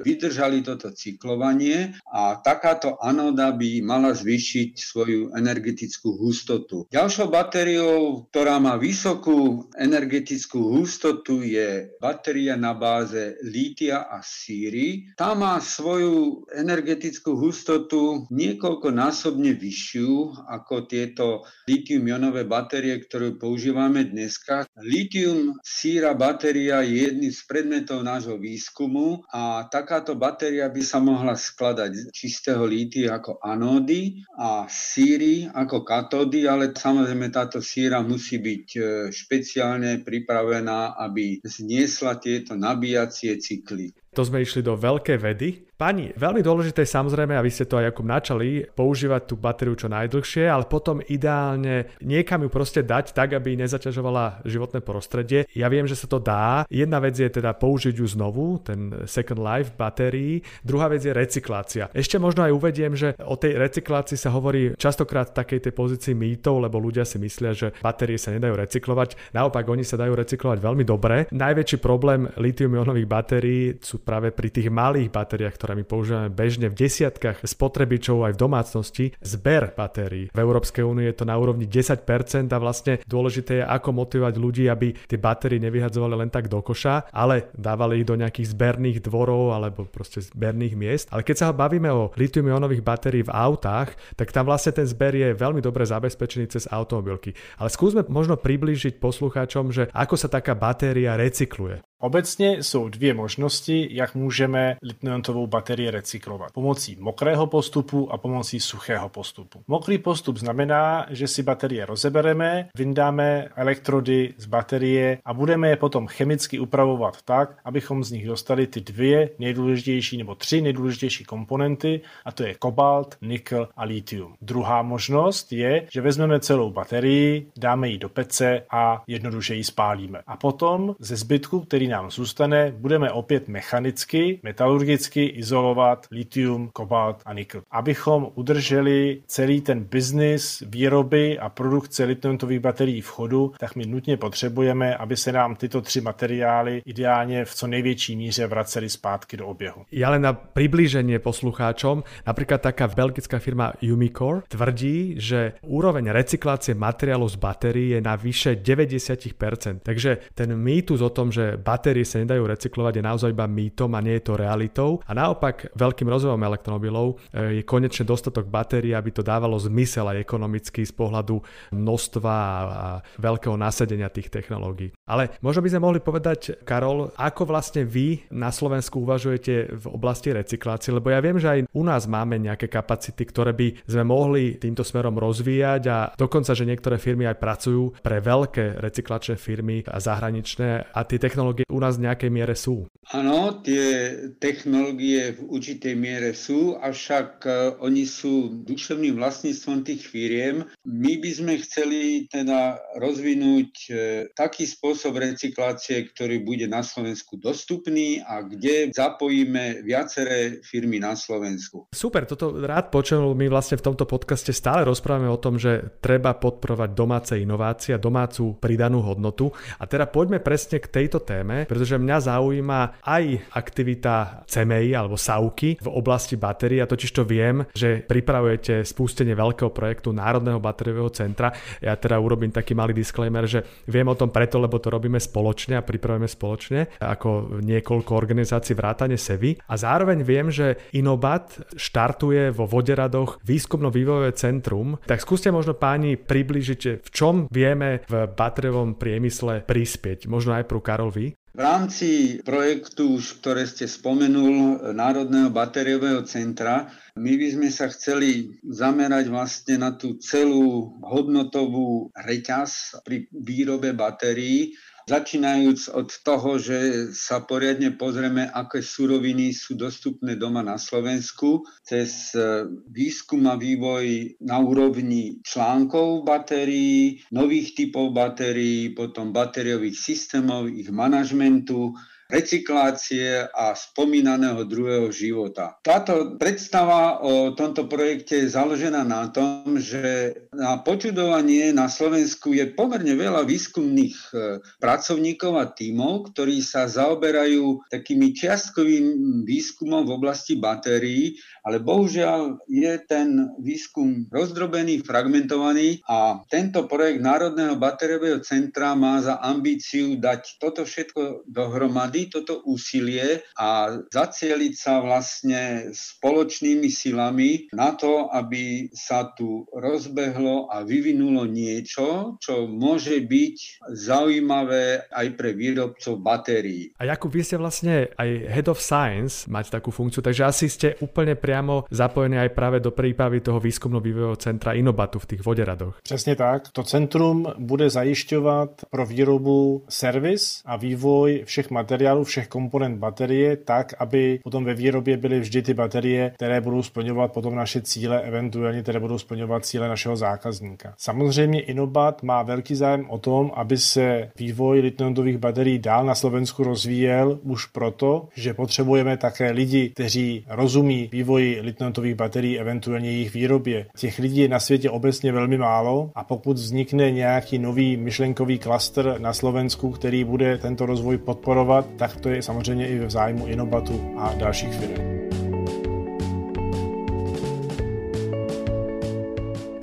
vydržali 0.00 0.62
toto 0.62 0.94
cyklovanie 0.94 1.94
a 2.08 2.38
takáto 2.40 2.96
anóda 3.02 3.52
by 3.52 3.82
mala 3.82 4.14
zvýšiť 4.14 4.78
svoju 4.78 5.34
energetickú 5.34 6.14
hustotu. 6.20 6.86
Ďalšou 6.90 7.30
batériou, 7.30 8.26
ktorá 8.30 8.62
má 8.62 8.76
vysokú 8.76 9.66
energetickú 9.74 10.78
hustotu, 10.78 11.42
je 11.42 11.90
batéria 11.98 12.54
na 12.54 12.69
na 12.70 12.78
báze 12.78 13.34
lítia 13.42 14.06
a 14.06 14.22
síry. 14.22 15.10
Tá 15.18 15.34
má 15.34 15.58
svoju 15.58 16.46
energetickú 16.54 17.34
hustotu 17.34 18.30
niekoľkonásobne 18.30 19.58
vyššiu 19.58 20.46
ako 20.46 20.86
tieto 20.86 21.42
litium-ionové 21.66 22.46
batérie, 22.46 22.94
ktoré 23.02 23.34
používame 23.34 24.06
dneska. 24.06 24.70
Litium 24.78 25.58
síra 25.66 26.14
batéria 26.14 26.86
je 26.86 27.10
jedným 27.10 27.34
z 27.34 27.42
predmetov 27.50 28.06
nášho 28.06 28.38
výskumu 28.38 29.26
a 29.34 29.66
takáto 29.66 30.14
batéria 30.14 30.70
by 30.70 30.82
sa 30.86 31.02
mohla 31.02 31.34
skladať 31.34 31.90
z 31.90 32.02
čistého 32.14 32.62
lítia 32.62 33.18
ako 33.18 33.42
anódy 33.42 34.22
a 34.38 34.70
síry 34.70 35.50
ako 35.50 35.82
katódy, 35.82 36.46
ale 36.46 36.70
samozrejme 36.70 37.34
táto 37.34 37.58
síra 37.58 37.98
musí 37.98 38.38
byť 38.38 38.66
e, 38.78 38.80
špeciálne 39.10 40.06
pripravená, 40.06 40.94
aby 40.94 41.42
zniesla 41.42 42.20
tieto 42.20 42.59
nabíjacie 42.60 43.36
cykly. 43.38 43.92
To 44.10 44.26
sme 44.26 44.42
išli 44.42 44.66
do 44.66 44.74
veľkej 44.74 45.18
vedy. 45.22 45.70
Pani, 45.80 46.12
veľmi 46.12 46.44
dôležité 46.44 46.84
je 46.84 46.92
samozrejme, 46.92 47.32
a 47.32 47.40
vy 47.40 47.48
ste 47.48 47.64
to 47.64 47.80
aj 47.80 47.96
ako 47.96 48.04
načali, 48.04 48.68
používať 48.68 49.32
tú 49.32 49.40
batériu 49.40 49.72
čo 49.72 49.88
najdlhšie, 49.88 50.44
ale 50.44 50.68
potom 50.68 51.00
ideálne 51.08 51.96
niekam 52.04 52.44
ju 52.44 52.52
proste 52.52 52.84
dať 52.84 53.16
tak, 53.16 53.32
aby 53.32 53.56
nezaťažovala 53.56 54.44
životné 54.44 54.84
prostredie. 54.84 55.48
Ja 55.56 55.72
viem, 55.72 55.88
že 55.88 55.96
sa 55.96 56.04
to 56.04 56.20
dá. 56.20 56.68
Jedna 56.68 57.00
vec 57.00 57.16
je 57.16 57.32
teda 57.32 57.56
použiť 57.56 57.96
ju 57.96 58.04
znovu, 58.04 58.60
ten 58.60 59.08
second 59.08 59.40
life 59.40 59.72
batérií. 59.72 60.44
Druhá 60.60 60.92
vec 60.92 61.00
je 61.00 61.16
recyklácia. 61.16 61.88
Ešte 61.96 62.20
možno 62.20 62.44
aj 62.44 62.52
uvediem, 62.52 62.92
že 62.92 63.16
o 63.24 63.40
tej 63.40 63.56
recyklácii 63.56 64.20
sa 64.20 64.36
hovorí 64.36 64.76
častokrát 64.76 65.32
v 65.32 65.38
takej 65.40 65.64
tej 65.64 65.72
pozícii 65.72 66.12
mýtov, 66.12 66.60
lebo 66.60 66.76
ľudia 66.76 67.08
si 67.08 67.16
myslia, 67.16 67.56
že 67.56 67.72
batérie 67.80 68.20
sa 68.20 68.36
nedajú 68.36 68.52
recyklovať. 68.52 69.32
Naopak, 69.32 69.64
oni 69.64 69.88
sa 69.88 69.96
dajú 69.96 70.12
recyklovať 70.12 70.60
veľmi 70.60 70.84
dobre. 70.84 71.24
Najväčší 71.32 71.80
problém 71.80 72.28
litium-ionových 72.36 73.08
batérií 73.08 73.80
sú 73.80 73.99
práve 74.00 74.32
pri 74.32 74.48
tých 74.48 74.72
malých 74.72 75.12
batériách, 75.12 75.54
ktoré 75.54 75.72
my 75.76 75.84
používame 75.84 76.28
bežne 76.32 76.72
v 76.72 76.78
desiatkách 76.80 77.44
spotrebičov 77.44 78.24
aj 78.26 78.32
v 78.34 78.42
domácnosti, 78.42 79.04
zber 79.20 79.76
batérií. 79.76 80.32
V 80.32 80.38
Európskej 80.40 80.82
únii 80.82 81.06
je 81.12 81.16
to 81.20 81.24
na 81.28 81.36
úrovni 81.36 81.68
10% 81.68 82.02
a 82.50 82.58
vlastne 82.58 82.98
dôležité 83.04 83.62
je, 83.62 83.64
ako 83.64 83.88
motivovať 83.92 84.34
ľudí, 84.40 84.64
aby 84.66 84.96
tie 85.06 85.20
batérie 85.20 85.60
nevyhadzovali 85.60 86.14
len 86.26 86.30
tak 86.32 86.48
do 86.48 86.64
koša, 86.64 87.12
ale 87.12 87.52
dávali 87.52 88.02
ich 88.02 88.08
do 88.08 88.16
nejakých 88.16 88.56
zberných 88.56 88.98
dvorov 89.04 89.52
alebo 89.52 89.84
proste 89.84 90.24
zberných 90.24 90.74
miest. 90.74 91.06
Ale 91.12 91.26
keď 91.26 91.36
sa 91.36 91.46
bavíme 91.52 91.92
o 91.92 92.10
litium-ionových 92.16 92.86
batérií 92.86 93.22
v 93.26 93.34
autách, 93.34 93.94
tak 94.16 94.32
tam 94.32 94.48
vlastne 94.48 94.72
ten 94.72 94.86
zber 94.88 95.12
je 95.12 95.36
veľmi 95.36 95.60
dobre 95.60 95.84
zabezpečený 95.84 96.48
cez 96.48 96.64
automobilky. 96.70 97.36
Ale 97.60 97.68
skúsme 97.68 98.06
možno 98.08 98.40
priblížiť 98.40 99.02
poslucháčom, 99.02 99.74
že 99.74 99.92
ako 99.92 100.14
sa 100.16 100.32
taká 100.32 100.56
batéria 100.56 101.18
recykluje. 101.18 101.89
Obecně 102.02 102.62
jsou 102.62 102.88
dvě 102.88 103.14
možnosti, 103.14 103.88
jak 103.90 104.14
můžeme 104.14 104.76
litniontovou 104.82 105.46
baterii 105.46 105.90
recyklovat. 105.90 106.52
Pomocí 106.52 106.96
mokrého 107.00 107.46
postupu 107.46 108.12
a 108.12 108.18
pomocí 108.18 108.60
suchého 108.60 109.08
postupu. 109.08 109.62
Mokrý 109.68 109.98
postup 109.98 110.36
znamená, 110.36 111.06
že 111.10 111.28
si 111.28 111.42
baterie 111.42 111.86
rozebereme, 111.86 112.68
vyndáme 112.76 113.48
elektrody 113.56 114.34
z 114.36 114.46
baterie 114.46 115.18
a 115.24 115.34
budeme 115.34 115.68
je 115.68 115.76
potom 115.76 116.06
chemicky 116.06 116.58
upravovat 116.58 117.22
tak, 117.22 117.58
abychom 117.64 118.04
z 118.04 118.10
nich 118.10 118.26
dostali 118.26 118.66
ty 118.66 118.80
dvě 118.80 119.30
nejdůležitější 119.38 120.18
nebo 120.18 120.34
tři 120.34 120.60
nejdůležitější 120.60 121.24
komponenty 121.24 122.00
a 122.24 122.32
to 122.32 122.42
je 122.42 122.54
kobalt, 122.54 123.16
nikl 123.22 123.68
a 123.76 123.84
litium. 123.84 124.34
Druhá 124.42 124.82
možnost 124.82 125.52
je, 125.52 125.86
že 125.92 126.00
vezmeme 126.00 126.40
celou 126.40 126.70
baterii, 126.70 127.50
dáme 127.58 127.88
ji 127.88 127.98
do 127.98 128.08
pece 128.08 128.62
a 128.70 129.02
jednoduše 129.06 129.54
ji 129.54 129.64
spálíme. 129.64 130.20
A 130.26 130.36
potom 130.36 130.94
ze 130.98 131.16
zbytku, 131.16 131.60
který 131.60 131.89
nám 131.90 132.10
zůstane, 132.10 132.72
budeme 132.76 133.10
opět 133.10 133.48
mechanicky, 133.48 134.40
metalurgicky 134.42 135.24
izolovat 135.24 136.06
litium, 136.10 136.70
kobalt 136.72 137.22
a 137.24 137.32
nikl. 137.32 137.62
Abychom 137.70 138.28
udrželi 138.34 139.22
celý 139.26 139.60
ten 139.60 139.84
biznis 139.84 140.62
výroby 140.66 141.38
a 141.38 141.48
produkce 141.48 142.04
litiumových 142.04 142.60
baterií 142.60 143.00
v 143.00 143.08
chodu, 143.08 143.52
tak 143.58 143.76
my 143.76 143.86
nutně 143.86 144.16
potřebujeme, 144.16 144.96
aby 144.96 145.16
se 145.16 145.32
nám 145.32 145.56
tyto 145.56 145.80
tři 145.80 146.00
materiály 146.00 146.82
ideálně 146.86 147.44
v 147.44 147.54
co 147.54 147.66
největší 147.66 148.16
míře 148.16 148.46
vraceli 148.46 148.88
zpátky 148.90 149.36
do 149.36 149.46
oběhu. 149.46 149.84
Ja 149.92 150.20
na 150.20 150.32
priblíženie 150.36 151.18
poslucháčom, 151.18 152.04
napríklad 152.26 152.60
taká 152.60 152.88
belgická 152.88 153.38
firma 153.38 153.72
Umicore 153.80 154.44
tvrdí, 154.48 155.16
že 155.18 155.52
úroveň 155.64 156.12
recyklácie 156.12 156.76
materiálu 156.76 157.28
z 157.28 157.36
batérií 157.40 157.90
je 157.96 158.00
na 158.00 158.16
vyše 158.16 158.54
90%. 158.54 159.80
Takže 159.82 160.18
ten 160.34 160.52
mýtus 160.56 161.00
o 161.00 161.10
tom, 161.10 161.32
že 161.32 161.56
batérie 161.80 162.04
sa 162.04 162.20
nedajú 162.20 162.44
recyklovať, 162.44 163.00
je 163.00 163.08
naozaj 163.08 163.32
iba 163.32 163.48
mýtom 163.48 163.96
a 163.96 164.04
nie 164.04 164.20
je 164.20 164.28
to 164.28 164.36
realitou. 164.36 165.00
A 165.08 165.16
naopak 165.16 165.72
veľkým 165.72 166.12
rozvojom 166.12 166.44
elektromobilov 166.44 167.16
e, 167.32 167.56
je 167.56 167.62
konečne 167.64 168.04
dostatok 168.04 168.52
batérií, 168.52 168.92
aby 168.92 169.08
to 169.08 169.24
dávalo 169.24 169.56
zmysel 169.56 170.04
aj 170.12 170.20
ekonomicky 170.20 170.84
z 170.84 170.92
pohľadu 170.92 171.40
množstva 171.72 172.34
a 172.36 172.88
veľkého 173.16 173.56
nasadenia 173.56 174.12
tých 174.12 174.28
technológií. 174.28 174.92
Ale 175.08 175.32
možno 175.40 175.64
by 175.64 175.72
sme 175.72 175.80
mohli 175.80 176.00
povedať, 176.04 176.60
Karol, 176.68 177.16
ako 177.16 177.48
vlastne 177.48 177.88
vy 177.88 178.28
na 178.28 178.52
Slovensku 178.52 179.00
uvažujete 179.00 179.72
v 179.80 179.84
oblasti 179.88 180.36
recyklácie, 180.36 180.92
lebo 180.92 181.08
ja 181.08 181.24
viem, 181.24 181.40
že 181.40 181.48
aj 181.48 181.60
u 181.72 181.82
nás 181.86 182.04
máme 182.04 182.36
nejaké 182.36 182.68
kapacity, 182.68 183.24
ktoré 183.24 183.56
by 183.56 183.88
sme 183.88 184.04
mohli 184.04 184.60
týmto 184.60 184.84
smerom 184.84 185.16
rozvíjať 185.16 185.82
a 185.88 185.98
dokonca, 186.12 186.52
že 186.52 186.68
niektoré 186.68 187.00
firmy 187.00 187.24
aj 187.24 187.40
pracujú 187.40 187.96
pre 188.04 188.20
veľké 188.20 188.84
recyklačné 188.84 189.40
firmy 189.40 189.80
a 189.88 189.96
zahraničné 189.96 190.90
a 190.90 191.00
tie 191.06 191.16
technológie 191.22 191.69
u 191.70 191.78
nás 191.78 191.96
v 191.96 192.10
nejakej 192.10 192.30
miere 192.30 192.58
sú. 192.58 192.90
Áno, 193.10 193.58
tie 193.62 194.14
technológie 194.38 195.34
v 195.34 195.40
určitej 195.50 195.94
miere 195.98 196.30
sú, 196.30 196.78
avšak 196.78 197.42
e, 197.42 197.50
oni 197.82 198.06
sú 198.06 198.62
duševným 198.62 199.18
vlastníctvom 199.18 199.82
tých 199.82 200.06
firiem. 200.06 200.62
My 200.86 201.18
by 201.18 201.30
sme 201.34 201.54
chceli 201.58 202.30
teda 202.30 202.78
rozvinúť 203.02 203.70
e, 203.90 203.90
taký 204.30 204.62
spôsob 204.62 205.18
recyklácie, 205.18 206.06
ktorý 206.14 206.46
bude 206.46 206.70
na 206.70 206.86
Slovensku 206.86 207.34
dostupný 207.34 208.22
a 208.22 208.46
kde 208.46 208.94
zapojíme 208.94 209.82
viaceré 209.82 210.62
firmy 210.62 211.02
na 211.02 211.18
Slovensku. 211.18 211.90
Super, 211.90 212.30
toto 212.30 212.54
rád 212.62 212.94
počul. 212.94 213.34
My 213.34 213.50
vlastne 213.50 213.74
v 213.74 213.90
tomto 213.90 214.06
podcaste 214.06 214.54
stále 214.54 214.86
rozprávame 214.86 215.26
o 215.26 215.40
tom, 215.42 215.58
že 215.58 215.98
treba 215.98 216.38
podporovať 216.38 216.90
domáce 216.94 217.34
inovácie 217.42 217.98
domácu 218.00 218.56
pridanú 218.56 219.04
hodnotu. 219.04 219.52
A 219.76 219.84
teda 219.84 220.08
poďme 220.08 220.40
presne 220.40 220.80
k 220.80 220.88
tejto 220.88 221.20
téme 221.20 221.59
pretože 221.66 222.00
mňa 222.00 222.18
zaujíma 222.20 222.80
aj 223.04 223.24
aktivita 223.56 224.44
CMI 224.46 224.94
alebo 224.94 225.16
SAUKY 225.16 225.80
v 225.80 225.88
oblasti 225.88 226.36
batérií 226.36 226.80
a 226.80 226.90
totiž 226.90 227.10
to 227.10 227.22
viem, 227.26 227.64
že 227.74 228.04
pripravujete 228.04 228.84
spustenie 228.84 229.34
veľkého 229.34 229.72
projektu 229.72 230.12
Národného 230.14 230.60
batériového 230.60 231.10
centra. 231.10 231.52
Ja 231.80 231.96
teda 231.96 232.20
urobím 232.20 232.52
taký 232.52 232.76
malý 232.76 232.92
disclaimer, 232.96 233.44
že 233.48 233.64
viem 233.88 234.06
o 234.08 234.18
tom 234.18 234.28
preto, 234.30 234.60
lebo 234.60 234.76
to 234.78 234.92
robíme 234.92 235.18
spoločne 235.18 235.78
a 235.78 235.86
pripravujeme 235.86 236.28
spoločne 236.28 236.80
ako 237.00 237.62
niekoľko 237.62 238.12
organizácií 238.14 238.76
vrátane 238.76 239.16
SEVI. 239.16 239.66
A 239.68 239.74
zároveň 239.76 240.22
viem, 240.26 240.48
že 240.52 240.76
Inobat 240.96 241.74
štartuje 241.74 242.52
vo 242.52 242.68
Voderadoch 242.68 243.40
výskumno-vývojové 243.44 244.32
centrum. 244.36 244.98
Tak 245.06 245.22
skúste 245.22 245.48
možno 245.50 245.74
páni 245.74 246.16
približiť, 246.16 247.02
v 247.04 247.08
čom 247.10 247.46
vieme 247.50 248.04
v 248.06 248.28
batériovom 248.30 248.96
priemysle 248.96 249.64
prispieť. 249.64 250.30
Možno 250.30 250.56
aj 250.56 250.64
pro 250.68 250.80
Karol 250.82 251.10
vy. 251.10 251.26
V 251.50 251.58
rámci 251.58 252.38
projektu, 252.46 253.18
ktoré 253.42 253.66
ste 253.66 253.90
spomenul, 253.90 254.86
Národného 254.94 255.50
batériového 255.50 256.22
centra, 256.22 256.86
my 257.18 257.32
by 257.34 257.48
sme 257.50 257.68
sa 257.74 257.90
chceli 257.90 258.54
zamerať 258.62 259.26
vlastne 259.26 259.82
na 259.82 259.90
tú 259.98 260.14
celú 260.22 260.94
hodnotovú 261.02 262.14
reťaz 262.14 263.02
pri 263.02 263.26
výrobe 263.34 263.90
batérií 263.90 264.78
Začínajúc 265.10 265.90
od 265.90 266.06
toho, 266.22 266.62
že 266.62 267.10
sa 267.10 267.42
poriadne 267.42 267.98
pozrieme, 267.98 268.46
aké 268.46 268.78
suroviny 268.78 269.50
sú 269.50 269.74
dostupné 269.74 270.38
doma 270.38 270.62
na 270.62 270.78
Slovensku, 270.78 271.66
cez 271.82 272.30
e, 272.30 272.62
výskum 272.86 273.42
a 273.50 273.58
vývoj 273.58 274.38
na 274.38 274.62
úrovni 274.62 275.42
článkov 275.42 276.22
batérií, 276.22 277.26
nových 277.34 277.74
typov 277.74 278.14
batérií, 278.14 278.94
potom 278.94 279.34
batériových 279.34 279.98
systémov, 279.98 280.70
ich 280.70 280.94
manažmentu, 280.94 281.90
recyklácie 282.30 283.50
a 283.50 283.74
spomínaného 283.74 284.62
druhého 284.64 285.10
života. 285.10 285.76
Táto 285.82 286.38
predstava 286.38 287.18
o 287.20 287.52
tomto 287.52 287.90
projekte 287.90 288.46
je 288.46 288.54
založená 288.54 289.02
na 289.02 289.26
tom, 289.34 289.76
že 289.82 290.32
na 290.54 290.78
počudovanie 290.78 291.74
na 291.74 291.90
Slovensku 291.90 292.54
je 292.54 292.70
pomerne 292.70 293.12
veľa 293.18 293.42
výskumných 293.42 294.16
e, 294.30 294.62
pracovníkov 294.78 295.52
a 295.58 295.66
tímov, 295.74 296.30
ktorí 296.30 296.62
sa 296.62 296.86
zaoberajú 296.86 297.90
takými 297.90 298.30
čiastkovým 298.30 299.06
výskumom 299.42 300.06
v 300.06 300.14
oblasti 300.14 300.54
batérií, 300.54 301.34
ale 301.66 301.82
bohužiaľ 301.82 302.62
je 302.70 302.94
ten 303.10 303.50
výskum 303.58 304.30
rozdrobený, 304.30 305.02
fragmentovaný 305.02 306.00
a 306.06 306.40
tento 306.46 306.86
projekt 306.86 307.20
Národného 307.20 307.76
batériového 307.76 308.40
centra 308.40 308.94
má 308.94 309.18
za 309.18 309.42
ambíciu 309.42 310.16
dať 310.16 310.60
toto 310.62 310.86
všetko 310.86 311.48
dohromady 311.48 312.19
vždy 312.20 312.28
toto 312.28 312.60
úsilie 312.68 313.40
a 313.56 313.96
zacieliť 314.12 314.74
sa 314.76 315.00
vlastne 315.00 315.88
spoločnými 315.96 316.92
silami 316.92 317.72
na 317.72 317.96
to, 317.96 318.28
aby 318.28 318.92
sa 318.92 319.32
tu 319.32 319.64
rozbehlo 319.72 320.68
a 320.68 320.84
vyvinulo 320.84 321.48
niečo, 321.48 322.36
čo 322.44 322.68
môže 322.68 323.24
byť 323.24 323.56
zaujímavé 323.96 325.08
aj 325.08 325.26
pre 325.32 325.56
výrobcov 325.56 326.20
batérií. 326.20 326.92
A 327.00 327.08
Jakub, 327.08 327.32
vy 327.32 327.40
ste 327.40 327.56
vlastne 327.56 328.12
aj 328.20 328.28
Head 328.52 328.68
of 328.68 328.84
Science, 328.84 329.48
mať 329.48 329.80
takú 329.80 329.88
funkciu, 329.88 330.20
takže 330.20 330.44
asi 330.44 330.66
ste 330.68 331.00
úplne 331.00 331.40
priamo 331.40 331.88
zapojení 331.88 332.36
aj 332.36 332.52
práve 332.52 332.84
do 332.84 332.92
prípravy 332.92 333.40
toho 333.40 333.56
výskumno-vývojového 333.56 334.36
centra 334.36 334.76
Inobatu 334.76 335.16
v 335.16 335.28
tých 335.36 335.42
voderadoch. 335.42 335.96
Přesně 336.02 336.36
tak. 336.36 336.68
To 336.68 336.82
centrum 336.84 337.46
bude 337.58 337.90
zajišťovat 337.90 338.70
pro 338.90 339.06
výrobu 339.06 339.84
servis 339.88 340.62
a 340.66 340.76
vývoj 340.76 341.42
všech 341.44 341.70
materiálů 341.70 342.09
materiálu 342.10 342.24
všech 342.24 342.48
komponent 342.48 342.98
baterie 342.98 343.56
tak, 343.56 343.94
aby 343.98 344.40
potom 344.42 344.64
ve 344.64 344.74
výrobě 344.74 345.16
byly 345.16 345.40
vždy 345.40 345.62
ty 345.62 345.74
baterie, 345.74 346.32
které 346.34 346.60
budou 346.60 346.82
splňovat 346.82 347.32
potom 347.32 347.54
naše 347.54 347.82
cíle, 347.82 348.20
eventuálně 348.20 348.82
které 348.82 349.00
budou 349.00 349.18
splňovat 349.18 349.64
cíle 349.66 349.88
našeho 349.88 350.16
zákazníka. 350.16 350.94
Samozřejmě 350.98 351.60
Inobat 351.60 352.22
má 352.22 352.42
velký 352.42 352.74
zájem 352.74 353.06
o 353.08 353.18
tom, 353.18 353.50
aby 353.54 353.78
se 353.78 354.30
vývoj 354.38 354.80
lithiumových 354.80 355.38
baterií 355.38 355.78
dál 355.78 356.06
na 356.06 356.14
Slovensku 356.14 356.64
rozvíjel 356.64 357.38
už 357.42 357.66
proto, 357.66 358.28
že 358.34 358.54
potřebujeme 358.54 359.16
také 359.16 359.50
lidi, 359.50 359.90
kteří 359.90 360.44
rozumí 360.48 361.08
vývoji 361.12 361.60
lithiumových 361.60 362.14
baterií, 362.14 362.58
eventuálně 362.58 363.10
jejich 363.10 363.34
výrobě. 363.34 363.86
Těch 363.96 364.18
lidí 364.18 364.40
je 364.40 364.48
na 364.48 364.60
světě 364.60 364.90
obecně 364.90 365.32
velmi 365.32 365.58
málo 365.58 366.10
a 366.14 366.24
pokud 366.24 366.56
vznikne 366.56 367.10
nějaký 367.10 367.58
nový 367.58 367.96
myšlenkový 367.96 368.58
klaster 368.58 369.14
na 369.18 369.32
Slovensku, 369.32 369.90
který 369.90 370.24
bude 370.24 370.58
tento 370.58 370.86
rozvoj 370.86 371.18
podporovat, 371.18 371.86
tak 372.00 372.16
to 372.16 372.28
je 372.32 372.42
samozřejmě 372.42 372.88
i 372.88 372.98
v 372.98 373.10
zájmu 373.10 373.46
Inobatu 373.46 374.16
a 374.16 374.32
dalších 374.34 374.72
firm. 374.72 375.04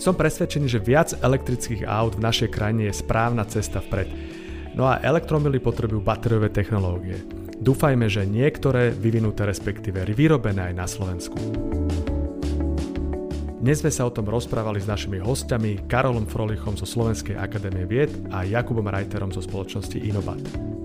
Som 0.02 0.16
presvedčený, 0.16 0.72
že 0.72 0.80
viac 0.80 1.14
elektrických 1.20 1.84
aut 1.84 2.16
v 2.16 2.24
našej 2.24 2.50
krajine 2.50 2.88
je 2.88 2.96
správna 2.96 3.44
cesta 3.44 3.84
vpred. 3.84 4.08
No 4.74 4.88
a 4.88 5.04
elektromily 5.04 5.60
potrebujú 5.60 6.00
batériové 6.00 6.48
technológie. 6.50 7.22
Dúfajme, 7.60 8.08
že 8.08 8.24
niektoré 8.24 8.96
vyvinuté 8.96 9.44
respektíve 9.44 10.08
vyrobené 10.08 10.72
aj 10.72 10.74
na 10.74 10.88
Slovensku. 10.88 11.36
Dnes 13.60 13.84
sme 13.84 13.92
sa 13.92 14.08
o 14.08 14.14
tom 14.16 14.32
rozprávali 14.32 14.80
s 14.80 14.88
našimi 14.88 15.20
hostiami 15.20 15.92
Karolom 15.92 16.24
Frolichom 16.24 16.80
zo 16.80 16.88
Slovenskej 16.88 17.36
akadémie 17.36 17.84
vied 17.84 18.10
a 18.32 18.48
Jakubom 18.48 18.88
Reiterom 18.88 19.36
zo 19.36 19.44
spoločnosti 19.44 20.00
Inobat. 20.00 20.77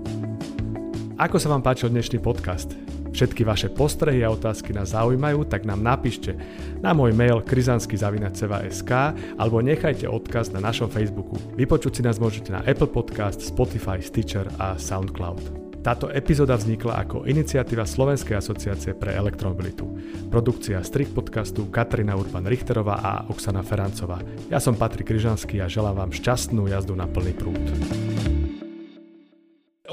Ako 1.13 1.37
sa 1.37 1.45
vám 1.53 1.61
páčil 1.61 1.93
dnešný 1.93 2.17
podcast? 2.25 2.73
Všetky 3.13 3.45
vaše 3.45 3.69
postrehy 3.69 4.25
a 4.25 4.33
otázky 4.33 4.73
nás 4.73 4.97
zaujímajú, 4.97 5.45
tak 5.45 5.61
nám 5.61 5.85
napíšte 5.85 6.33
na 6.81 6.97
môj 6.97 7.13
mail 7.13 7.45
krizanskyzavinac.sk 7.45 8.91
alebo 9.37 9.61
nechajte 9.61 10.09
odkaz 10.09 10.49
na 10.49 10.57
našom 10.57 10.89
Facebooku. 10.89 11.37
Vypočuť 11.53 11.91
si 11.93 12.01
nás 12.01 12.17
môžete 12.17 12.49
na 12.49 12.65
Apple 12.65 12.89
Podcast, 12.89 13.45
Spotify, 13.45 14.01
Stitcher 14.01 14.49
a 14.57 14.73
Soundcloud. 14.73 15.61
Táto 15.85 16.09
epizóda 16.09 16.57
vznikla 16.57 17.05
ako 17.05 17.29
iniciatíva 17.29 17.85
Slovenskej 17.85 18.33
asociácie 18.33 18.97
pre 18.97 19.13
elektromobilitu. 19.13 19.85
Produkcia 20.33 20.81
Strik 20.81 21.13
podcastu 21.13 21.69
Katrina 21.69 22.17
Urban-Richterová 22.17 23.05
a 23.05 23.11
Oksana 23.29 23.61
Ferancová. 23.61 24.17
Ja 24.49 24.57
som 24.57 24.73
Patrik 24.73 25.13
Kryžanský 25.13 25.61
a 25.61 25.69
želám 25.69 26.01
vám 26.07 26.11
šťastnú 26.15 26.65
jazdu 26.73 26.97
na 26.97 27.05
plný 27.05 27.37
prúd. 27.37 27.61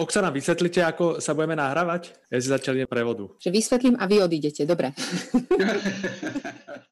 Oksana, 0.01 0.33
vysvetlite, 0.33 0.81
ako 0.81 1.21
sa 1.21 1.37
budeme 1.37 1.61
nahrávať? 1.61 2.17
Ja 2.33 2.41
si 2.41 2.49
začal 2.49 2.81
prevodu. 2.89 3.37
Že 3.37 3.53
vysvetlím 3.53 4.01
a 4.01 4.09
vy 4.09 4.25
odídete, 4.25 4.65
dobre. 4.65 4.97